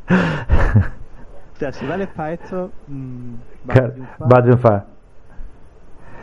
o 0.10 1.60
sea, 1.60 1.72
si 1.72 1.86
vales 1.86 2.08
para 2.10 2.34
esto, 2.34 2.72
mmm, 2.88 3.36
va, 3.70 4.38
a 4.38 4.44
triunfar. 4.44 4.88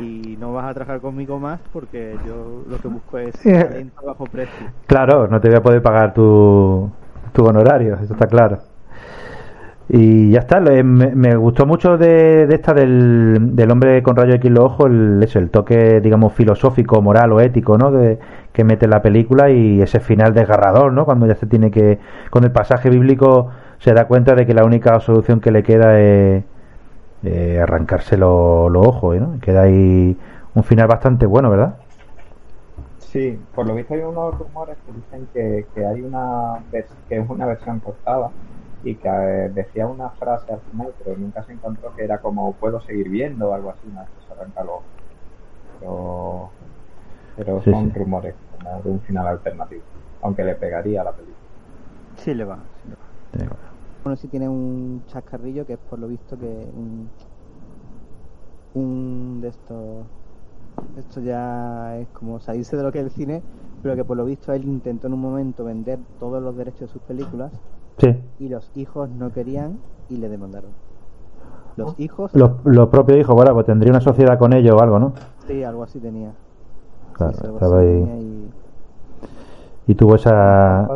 Y 0.00 0.36
no 0.38 0.52
vas 0.52 0.68
a 0.68 0.74
trabajar 0.74 1.00
conmigo 1.00 1.38
más 1.38 1.60
porque 1.72 2.18
yo 2.26 2.64
lo 2.68 2.78
que 2.78 2.88
busco 2.88 3.18
es 3.18 3.40
talento 3.40 4.04
bajo 4.04 4.24
precio. 4.24 4.66
Claro, 4.88 5.28
no 5.28 5.40
te 5.40 5.48
voy 5.48 5.58
a 5.58 5.62
poder 5.62 5.80
pagar 5.80 6.12
tu, 6.12 6.90
tu 7.32 7.44
honorario, 7.44 7.94
eso 7.94 8.14
está 8.14 8.26
claro. 8.26 8.73
Y 9.88 10.30
ya 10.30 10.40
está, 10.40 10.60
me, 10.60 11.36
gustó 11.36 11.66
mucho 11.66 11.98
de, 11.98 12.44
esta 12.44 12.72
del, 12.72 13.54
del, 13.54 13.70
hombre 13.70 14.02
con 14.02 14.16
rayo 14.16 14.34
X 14.34 14.46
en 14.46 14.54
los 14.54 14.64
ojos, 14.64 14.86
el, 14.86 15.22
eso, 15.22 15.38
el 15.38 15.50
toque, 15.50 16.00
digamos, 16.00 16.32
filosófico, 16.32 17.02
moral 17.02 17.32
o 17.32 17.40
ético, 17.40 17.76
¿no? 17.76 17.90
De, 17.90 18.18
que 18.52 18.64
mete 18.64 18.88
la 18.88 19.02
película 19.02 19.50
y 19.50 19.82
ese 19.82 20.00
final 20.00 20.32
desgarrador, 20.32 20.92
¿no? 20.92 21.04
Cuando 21.04 21.26
ya 21.26 21.34
se 21.34 21.46
tiene 21.46 21.70
que, 21.70 21.98
con 22.30 22.44
el 22.44 22.50
pasaje 22.52 22.88
bíblico, 22.88 23.50
se 23.78 23.92
da 23.92 24.06
cuenta 24.06 24.34
de 24.34 24.46
que 24.46 24.54
la 24.54 24.64
única 24.64 24.98
solución 25.00 25.40
que 25.40 25.50
le 25.50 25.62
queda 25.62 26.00
es 26.00 26.44
arrancarse 27.60 28.16
los 28.16 28.74
ojos, 28.74 29.16
¿no? 29.20 29.38
Queda 29.40 29.62
ahí 29.62 30.16
un 30.54 30.64
final 30.64 30.86
bastante 30.86 31.26
bueno, 31.26 31.50
¿verdad? 31.50 31.76
Sí, 32.98 33.38
por 33.54 33.66
lo 33.66 33.74
visto 33.74 33.94
hay 33.94 34.00
unos 34.00 34.38
rumores 34.38 34.76
que 34.86 34.92
dicen 34.92 35.28
que, 35.32 35.66
que 35.74 35.86
hay 35.86 36.00
una 36.00 36.64
que 36.72 37.16
es 37.16 37.28
una 37.28 37.46
versión 37.46 37.80
cortada 37.80 38.30
y 38.84 38.98
que 38.98 39.08
eh, 39.08 39.50
decía 39.52 39.86
una 39.88 40.10
frase 40.10 40.52
al 40.52 40.62
final, 40.62 40.94
pero 40.98 41.16
nunca 41.16 41.42
se 41.44 41.52
encontró 41.52 41.94
que 41.94 42.04
era 42.04 42.20
como 42.20 42.56
puedo 42.58 42.80
seguir 42.80 43.08
viendo 43.08 43.50
o 43.50 43.54
algo 43.54 43.70
así, 43.70 43.86
una 43.88 44.02
vez 44.02 44.10
se 44.26 44.32
arranca 44.32 44.62
Pero, 45.78 46.52
pero 47.36 47.62
son 47.62 47.92
rumores 47.94 48.36
de 48.84 48.90
un 48.90 49.02
final 49.02 49.26
alternativo, 49.28 49.84
aunque 50.22 50.44
le 50.44 50.56
pegaría 50.56 51.00
a 51.02 51.04
la 51.04 51.16
película. 51.16 51.50
Sí 52.16 52.34
le 52.34 52.44
va, 52.44 52.58
Bueno, 54.02 54.16
sí 54.16 54.28
tiene 54.28 54.48
un 54.48 55.04
chascarrillo 55.06 55.66
que 55.66 55.74
es 55.74 55.78
por 55.80 55.98
lo 55.98 56.06
visto 56.08 56.38
que 56.38 56.46
un, 56.46 57.10
un 58.72 59.40
de 59.40 59.48
estos 59.48 60.06
esto 60.96 61.20
ya 61.20 61.98
es 62.00 62.08
como 62.10 62.40
salirse 62.40 62.76
de 62.76 62.82
lo 62.82 62.92
que 62.92 63.00
es 63.00 63.04
el 63.06 63.10
cine, 63.12 63.44
pero 63.82 63.96
que 63.96 64.04
por 64.04 64.16
lo 64.16 64.24
visto 64.24 64.52
él 64.52 64.64
intentó 64.66 65.06
en 65.08 65.14
un 65.14 65.20
momento 65.20 65.64
vender 65.64 66.00
todos 66.18 66.42
los 66.42 66.56
derechos 66.56 66.88
de 66.88 66.92
sus 66.92 67.02
películas 67.02 67.52
y 68.38 68.48
los 68.48 68.70
hijos 68.74 69.08
no 69.10 69.32
querían 69.32 69.78
y 70.08 70.16
le 70.16 70.28
demandaron. 70.28 70.70
Los 71.76 71.98
hijos. 71.98 72.32
Los, 72.34 72.88
propios 72.88 73.18
hijos, 73.18 73.34
bueno, 73.34 73.52
pues 73.54 73.66
tendría 73.66 73.90
una 73.90 74.00
sociedad 74.00 74.38
con 74.38 74.52
ellos 74.52 74.74
o 74.74 74.80
algo, 74.80 74.98
¿no? 74.98 75.12
Sí, 75.46 75.62
algo 75.62 75.82
así 75.82 75.98
tenía. 75.98 76.32
estaba 77.18 77.80
ahí. 77.80 78.50
Y... 79.86 79.94
tuvo 79.94 80.14
esa. 80.16 80.88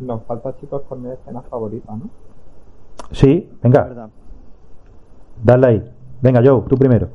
Nos 0.00 0.22
falta, 0.24 0.56
chicos, 0.56 0.82
con 0.88 1.02
mi 1.02 1.10
escena 1.10 1.42
favorita, 1.42 1.94
¿no? 1.94 2.10
Sí, 3.10 3.50
venga. 3.62 4.08
Dale 5.42 5.66
ahí. 5.66 5.92
Venga, 6.20 6.40
Joe, 6.44 6.62
tú 6.68 6.76
primero. 6.76 7.08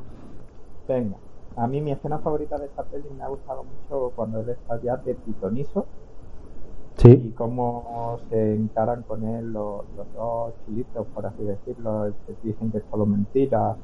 Venga. 0.87 1.15
A 1.55 1.67
mí 1.67 1.81
mi 1.81 1.91
escena 1.91 2.19
favorita 2.19 2.57
de 2.57 2.65
esta 2.65 2.83
peli 2.83 3.05
me 3.17 3.23
ha 3.23 3.27
gustado 3.27 3.63
mucho 3.63 4.11
cuando 4.15 4.41
él 4.41 4.49
está 4.49 4.79
ya 4.81 4.97
de 4.97 5.15
pitonizo 5.15 5.85
y 7.03 7.31
cómo 7.33 8.19
se 8.29 8.55
encaran 8.55 9.03
con 9.03 9.23
él 9.23 9.51
los, 9.53 9.85
dos 10.13 10.53
chilitos, 10.65 11.07
por 11.13 11.25
así 11.25 11.43
decirlo, 11.43 12.13
que 12.25 12.35
dicen 12.41 12.71
que 12.71 12.79
es 12.79 12.83
solo 12.89 13.05
mentira 13.05 13.77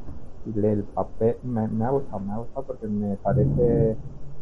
y 0.46 0.52
lee 0.54 0.70
el 0.70 0.84
papel. 0.86 1.38
Me, 1.44 1.86
ha 1.86 1.90
gustado, 1.92 2.20
me 2.22 2.34
ha 2.34 2.38
gustado 2.38 2.66
porque 2.66 2.88
me 2.88 3.18
parece 3.18 3.98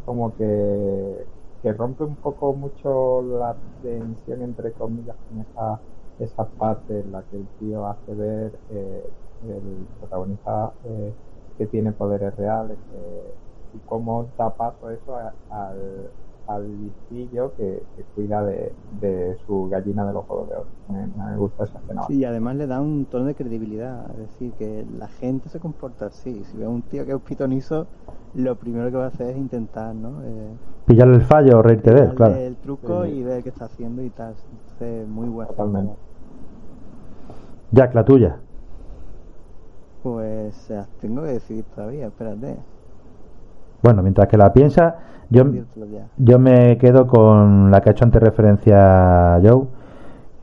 como 0.06 0.34
que, 0.36 1.28
que 1.62 1.74
rompe 1.74 2.04
un 2.04 2.16
poco 2.16 2.54
mucho 2.54 3.22
la 3.22 3.58
tensión, 3.82 4.42
entre 4.42 4.72
comillas, 4.74 5.18
con 5.28 5.42
esa, 5.42 5.82
esa 6.20 6.46
parte 6.50 7.02
en 7.02 7.12
la 7.12 7.24
que 7.24 7.38
el 7.38 7.48
tío 7.60 7.86
hace 7.88 8.14
ver 8.16 8.60
eh, 8.70 9.14
el 9.44 9.88
protagonista 10.00 10.74
eh, 10.84 11.14
que 11.58 11.68
tiene 11.68 11.92
poderes 11.92 12.36
reales 12.36 12.78
eh, 12.94 13.36
y 13.74 13.80
cómo 13.80 14.32
da 14.38 14.56
paso 14.56 14.90
eso 14.90 15.16
al 15.50 16.12
listillo 16.60 17.54
que, 17.56 17.84
cuida 18.16 18.44
de, 18.44 19.38
su 19.46 19.68
gallina 19.70 20.06
de 20.06 20.14
los 20.14 20.26
juegos 20.26 20.50
de 20.50 20.56
oro. 20.56 20.68
Me, 20.90 21.38
gusta 21.38 21.64
esa 21.66 21.80
escena. 21.80 22.04
Sí, 22.08 22.18
y 22.18 22.26
además 22.26 22.56
le 22.56 22.68
da 22.68 22.82
un 22.82 23.06
tono 23.06 23.26
de 23.26 23.36
credibilidad, 23.36 24.10
es 24.12 24.18
decir, 24.18 24.54
que 24.54 24.86
la 24.98 25.08
gente 25.08 25.50
se 25.50 25.60
comporta 25.60 26.08
así. 26.08 26.44
Si 26.46 26.58
ve 26.58 26.66
a 26.66 26.70
un 26.70 26.82
tío 26.82 27.06
que 27.06 27.14
es 27.14 27.22
pitonizo, 27.22 27.88
lo 28.36 28.56
primero 28.56 28.90
que 28.90 28.98
va 28.98 29.06
a 29.06 29.08
hacer 29.08 29.32
es 29.32 29.38
intentar, 29.38 29.94
¿no? 29.96 30.24
Eh, 30.24 30.52
Pillarle 30.86 31.16
el 31.16 31.24
fallo 31.24 31.60
o 31.60 31.62
reírte 31.62 31.94
de 31.94 32.02
él, 32.02 32.16
claro. 32.16 32.36
el 32.36 32.56
truco 32.58 33.06
y 33.06 33.24
ver 33.24 33.44
qué 33.44 33.50
está 33.50 33.66
haciendo 33.66 34.02
y 34.04 34.10
tal. 34.10 34.36
Entonces, 34.52 35.08
muy 35.08 35.30
bueno. 35.30 35.50
Totalmente. 35.52 35.94
Jack, 37.72 37.96
la 37.96 38.04
tuya. 38.04 38.38
Pues 40.04 40.74
tengo 41.00 41.22
que 41.22 41.30
decidir 41.30 41.64
todavía, 41.76 42.08
espérate. 42.08 42.58
Bueno, 43.84 44.04
mientras 44.04 44.28
que 44.28 44.38
la 44.38 44.54
piensa, 44.54 44.98
yo, 45.30 45.46
yo 46.18 46.40
me 46.40 46.78
quedo 46.78 47.08
con 47.08 47.72
la 47.72 47.82
que 47.82 47.90
ha 47.90 47.92
hecho 47.94 48.06
antes 48.06 48.22
referencia 48.22 49.40
Joe. 49.42 49.64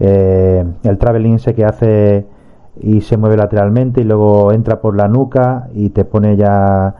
Eh, 0.00 0.64
el 0.84 0.98
traveling 0.98 1.38
se 1.38 1.54
que 1.54 1.64
hace 1.64 2.26
y 2.80 3.00
se 3.00 3.16
mueve 3.16 3.36
lateralmente 3.36 4.00
y 4.00 4.04
luego 4.04 4.52
entra 4.52 4.80
por 4.80 4.96
la 4.96 5.08
nuca 5.08 5.68
y 5.74 5.90
te 5.90 6.04
pone 6.04 6.36
ya 6.36 6.94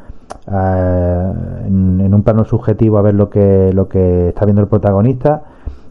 eh, 0.51 1.33
en, 1.67 2.13
un 2.13 2.23
plano 2.25 2.45
subjetivo 2.45 2.99
a 2.99 3.03
ver 3.03 3.15
lo 3.15 3.31
que 3.31 3.73
lo 3.73 3.89
que 3.89 4.29
está 4.29 4.45
viendo 4.45 4.61
el 4.63 4.69
protagonista 4.69 5.43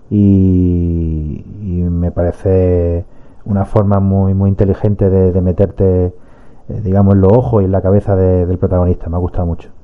y, 0.09 1.43
me 1.89 2.11
parece 2.11 3.05
una 3.45 3.65
forma 3.65 3.99
muy 3.99 4.33
muy 4.33 4.49
inteligente 4.49 5.09
de, 5.09 5.41
meterte 5.41 6.05
eh, 6.05 6.81
digamos 6.83 7.15
en 7.15 7.21
los 7.21 7.31
ojos 7.31 7.61
y 7.61 7.65
en 7.65 7.71
la 7.71 7.81
cabeza 7.81 8.15
del 8.15 8.57
protagonista. 8.57 9.09
Me 9.09 9.15
ha 9.15 9.19
gustado 9.19 9.45
mucho 9.47 9.76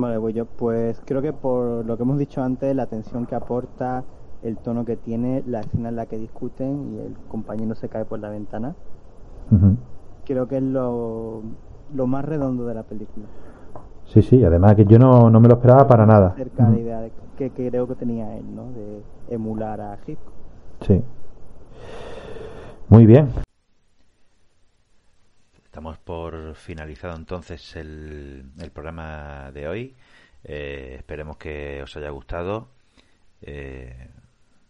Vale, 0.00 0.18
pues 0.18 0.34
yo 0.34 0.46
pues 0.46 1.00
creo 1.04 1.20
que 1.20 1.32
por 1.32 1.84
lo 1.84 1.96
que 1.96 2.02
hemos 2.02 2.18
dicho 2.18 2.42
antes, 2.42 2.74
la 2.74 2.84
atención 2.84 3.26
que 3.26 3.34
aporta, 3.34 4.02
el 4.42 4.56
tono 4.56 4.84
que 4.86 4.96
tiene, 4.96 5.42
la 5.46 5.60
escena 5.60 5.90
en 5.90 5.96
la 5.96 6.06
que 6.06 6.16
discuten 6.16 6.94
y 6.94 6.98
el 7.00 7.14
compañero 7.28 7.74
se 7.74 7.88
cae 7.90 8.06
por 8.06 8.18
la 8.18 8.30
ventana, 8.30 8.74
creo 10.24 10.48
que 10.48 10.56
es 10.56 10.62
lo, 10.62 11.42
lo 11.94 12.06
más 12.06 12.24
redondo 12.24 12.64
de 12.64 12.74
la 12.74 12.82
película. 12.82 13.26
Sí, 14.06 14.22
sí, 14.22 14.42
además 14.42 14.74
que 14.74 14.86
yo 14.86 14.98
no, 14.98 15.28
no 15.28 15.38
me 15.38 15.48
lo 15.48 15.54
esperaba 15.54 15.86
para 15.86 16.06
nada. 16.06 16.34
Cerca 16.34 16.64
de 16.64 16.72
la 16.72 16.78
idea 16.78 17.00
de, 17.00 17.12
que, 17.36 17.50
creo 17.50 17.86
que 17.86 17.94
tenía 17.94 18.36
él, 18.36 18.44
¿no? 18.56 18.64
De 18.72 19.02
emular 19.34 19.80
a 19.80 19.98
Hitchcock. 20.06 20.32
Sí. 20.80 21.02
Muy 22.88 23.06
bien. 23.06 23.28
Estamos 25.80 25.96
por 25.96 26.56
finalizado 26.56 27.16
entonces 27.16 27.74
el, 27.74 28.50
el 28.60 28.70
programa 28.70 29.50
de 29.50 29.66
hoy. 29.66 29.96
Eh, 30.44 30.96
esperemos 30.98 31.38
que 31.38 31.82
os 31.82 31.96
haya 31.96 32.10
gustado. 32.10 32.68
Eh, 33.40 34.10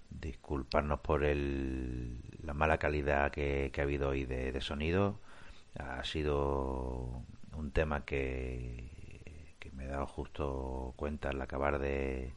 disculparnos 0.09 1.01
por 1.01 1.25
el, 1.25 2.21
la 2.45 2.55
mala 2.55 2.79
calidad 2.79 3.33
que, 3.33 3.73
ha 3.77 3.83
habido 3.83 4.11
hoy 4.11 4.25
de, 4.25 4.61
sonido. 4.61 5.19
Ha 5.77 6.05
sido 6.05 7.25
un 7.57 7.73
tema 7.73 8.05
que, 8.05 9.57
que, 9.59 9.73
me 9.73 9.87
he 9.87 9.89
dado 9.89 10.07
justo 10.07 10.95
cuenta 10.95 11.31
al 11.31 11.43
acabar 11.43 11.81
de, 11.81 12.35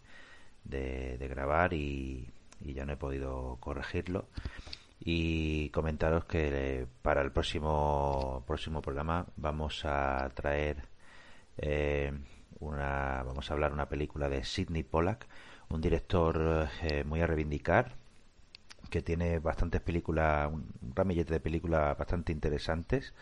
de, 0.64 1.28
grabar 1.30 1.74
y, 1.74 2.28
ya 2.60 2.88
no 2.88 2.94
he 2.94 2.98
podido 2.98 3.58
corregirlo. 3.60 4.26
Y 5.06 5.70
comentaros 5.70 6.26
que 6.26 6.88
para 7.02 7.22
el 7.22 7.32
próximo, 7.32 8.44
próximo 8.48 8.82
programa 8.82 9.26
vamos 9.36 9.84
a 9.86 10.32
traer 10.34 10.84
eh, 11.58 12.14
una, 12.60 13.24
vamos 13.24 13.50
a 13.50 13.54
hablar 13.54 13.74
una 13.74 13.90
película 13.90 14.30
de 14.30 14.44
Sidney 14.46 14.84
Pollack 14.84 15.28
un 15.74 15.82
director 15.82 16.70
eh, 16.84 17.04
muy 17.04 17.22
a 17.22 17.28
reivindicar, 17.28 17.96
que 18.90 19.02
tiene 19.02 19.40
bastantes 19.40 19.82
películas, 19.82 20.52
un 20.52 20.68
ramillete 20.96 21.34
de 21.34 21.40
películas 21.40 21.98
bastante 21.98 22.32
interesantes. 22.32 23.14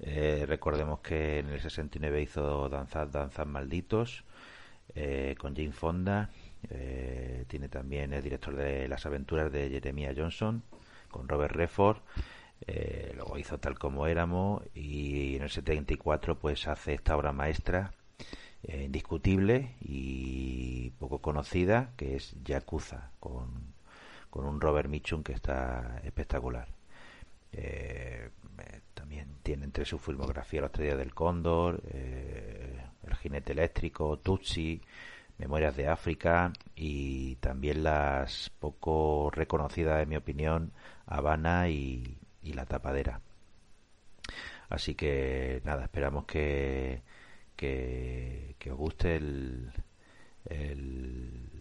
Eh, 0.00 0.44
recordemos 0.46 1.00
que 1.00 1.38
en 1.38 1.50
el 1.50 1.60
69 1.60 2.22
hizo 2.22 2.68
Danzad, 2.68 3.08
Danzad 3.08 3.46
Malditos 3.46 4.24
eh, 4.94 5.36
con 5.38 5.54
Jane 5.54 5.72
Fonda. 5.72 6.30
tiene 7.46 7.68
también 7.68 8.12
el 8.12 8.22
director 8.22 8.56
de 8.56 8.88
Las 8.88 9.06
Aventuras 9.06 9.52
de 9.52 9.68
Jeremiah 9.70 10.14
Johnson 10.16 10.62
con 11.14 11.28
Robert 11.28 11.54
Redford. 11.54 11.98
luego 13.14 13.38
hizo 13.38 13.58
Tal 13.58 13.78
como 13.78 14.06
éramos 14.08 14.62
y 14.74 15.36
en 15.36 15.42
el 15.42 15.50
74 15.50 16.38
pues 16.38 16.66
hace 16.66 16.94
esta 16.94 17.16
obra 17.16 17.32
maestra 17.32 17.92
eh, 18.66 18.84
indiscutible 18.84 19.74
y 19.82 20.90
poco 20.98 21.20
conocida, 21.20 21.92
que 21.98 22.16
es 22.16 22.34
Yakuza, 22.44 23.10
con, 23.20 23.74
con 24.30 24.46
un 24.46 24.58
Robert 24.58 24.88
Mitchum 24.88 25.22
que 25.22 25.34
está 25.34 26.00
espectacular. 26.02 26.68
Eh, 27.52 28.30
eh, 28.58 28.80
también 28.94 29.28
tiene 29.42 29.64
entre 29.64 29.84
su 29.84 29.98
filmografía 29.98 30.62
Los 30.62 30.72
Tres 30.72 30.96
del 30.96 31.14
Cóndor, 31.14 31.82
El 31.92 33.16
Jinete 33.16 33.52
Eléctrico, 33.52 34.18
Tutsi, 34.18 34.80
Memorias 35.38 35.76
de 35.76 35.88
África 35.88 36.52
y 36.76 37.36
también 37.36 37.82
las 37.82 38.50
poco 38.58 39.30
reconocidas, 39.32 40.02
en 40.02 40.08
mi 40.08 40.16
opinión, 40.16 40.72
Habana 41.06 41.68
y, 41.68 42.18
La 42.42 42.66
Tapadera. 42.66 43.20
Así 44.68 44.94
que 44.94 45.60
nada, 45.64 45.84
esperamos 45.84 46.24
que, 46.26 47.02
que, 47.56 48.54
os 48.70 48.76
guste 48.76 49.16
el, 49.16 49.72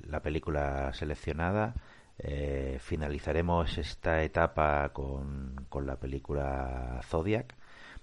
la 0.08 0.22
película 0.22 0.94
seleccionada. 0.94 1.76
Eh, 2.20 2.78
finalizaremos 2.80 3.78
esta 3.78 4.22
etapa 4.24 4.90
con, 4.94 5.66
con, 5.70 5.88
la 5.88 5.96
película 6.00 7.02
Zodiac 7.04 7.56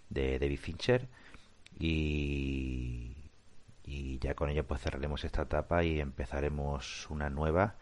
de 0.09 0.39
David 0.39 0.59
Fincher 0.59 1.09
y, 1.79 3.17
y 3.91 4.19
ya 4.19 4.35
con 4.35 4.51
ello 4.51 4.67
pues 4.67 4.81
cerraremos 4.81 5.25
esta 5.25 5.43
etapa 5.43 5.83
y 5.85 6.01
empezaremos 6.01 7.09
una 7.11 7.31
nueva 7.31 7.77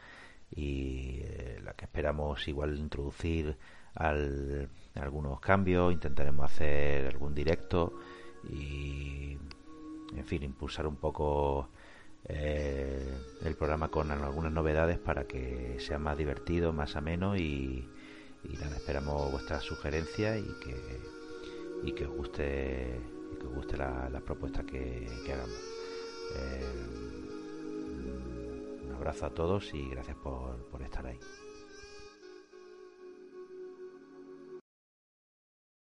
y 0.50 1.20
eh, 1.22 1.60
la 1.62 1.74
que 1.74 1.84
esperamos 1.84 2.48
igual 2.48 2.78
introducir 2.78 3.56
al, 3.94 4.70
algunos 4.94 5.40
cambios 5.40 5.92
intentaremos 5.92 6.46
hacer 6.46 7.06
algún 7.06 7.34
directo 7.34 7.92
y 8.48 9.36
en 10.16 10.24
fin, 10.24 10.42
impulsar 10.42 10.86
un 10.86 10.96
poco 10.96 11.68
eh, 12.24 13.14
el 13.44 13.54
programa 13.54 13.88
con 13.88 14.10
algunas 14.10 14.52
novedades 14.52 14.98
para 14.98 15.24
que 15.24 15.76
sea 15.80 15.98
más 15.98 16.16
divertido, 16.16 16.72
más 16.72 16.96
ameno 16.96 17.36
y, 17.36 17.88
nada, 18.60 18.76
esperamos 18.76 19.30
vuestras 19.30 19.62
sugerencias 19.64 20.38
y 20.38 20.64
que, 20.64 21.00
y 21.84 21.92
que 21.92 22.06
os 22.06 22.14
guste, 22.14 23.00
que 23.38 23.46
os 23.46 23.54
guste 23.54 23.76
la, 23.76 24.20
propuesta 24.24 24.62
que, 24.64 25.06
hagamos. 25.32 25.77
Eh, 26.36 26.64
un 28.86 28.92
abrazo 28.94 29.26
a 29.26 29.30
todos 29.30 29.72
y 29.74 29.88
gracias 29.88 30.16
por, 30.16 30.56
por 30.70 30.82
estar 30.82 31.06
ahí. 31.06 31.18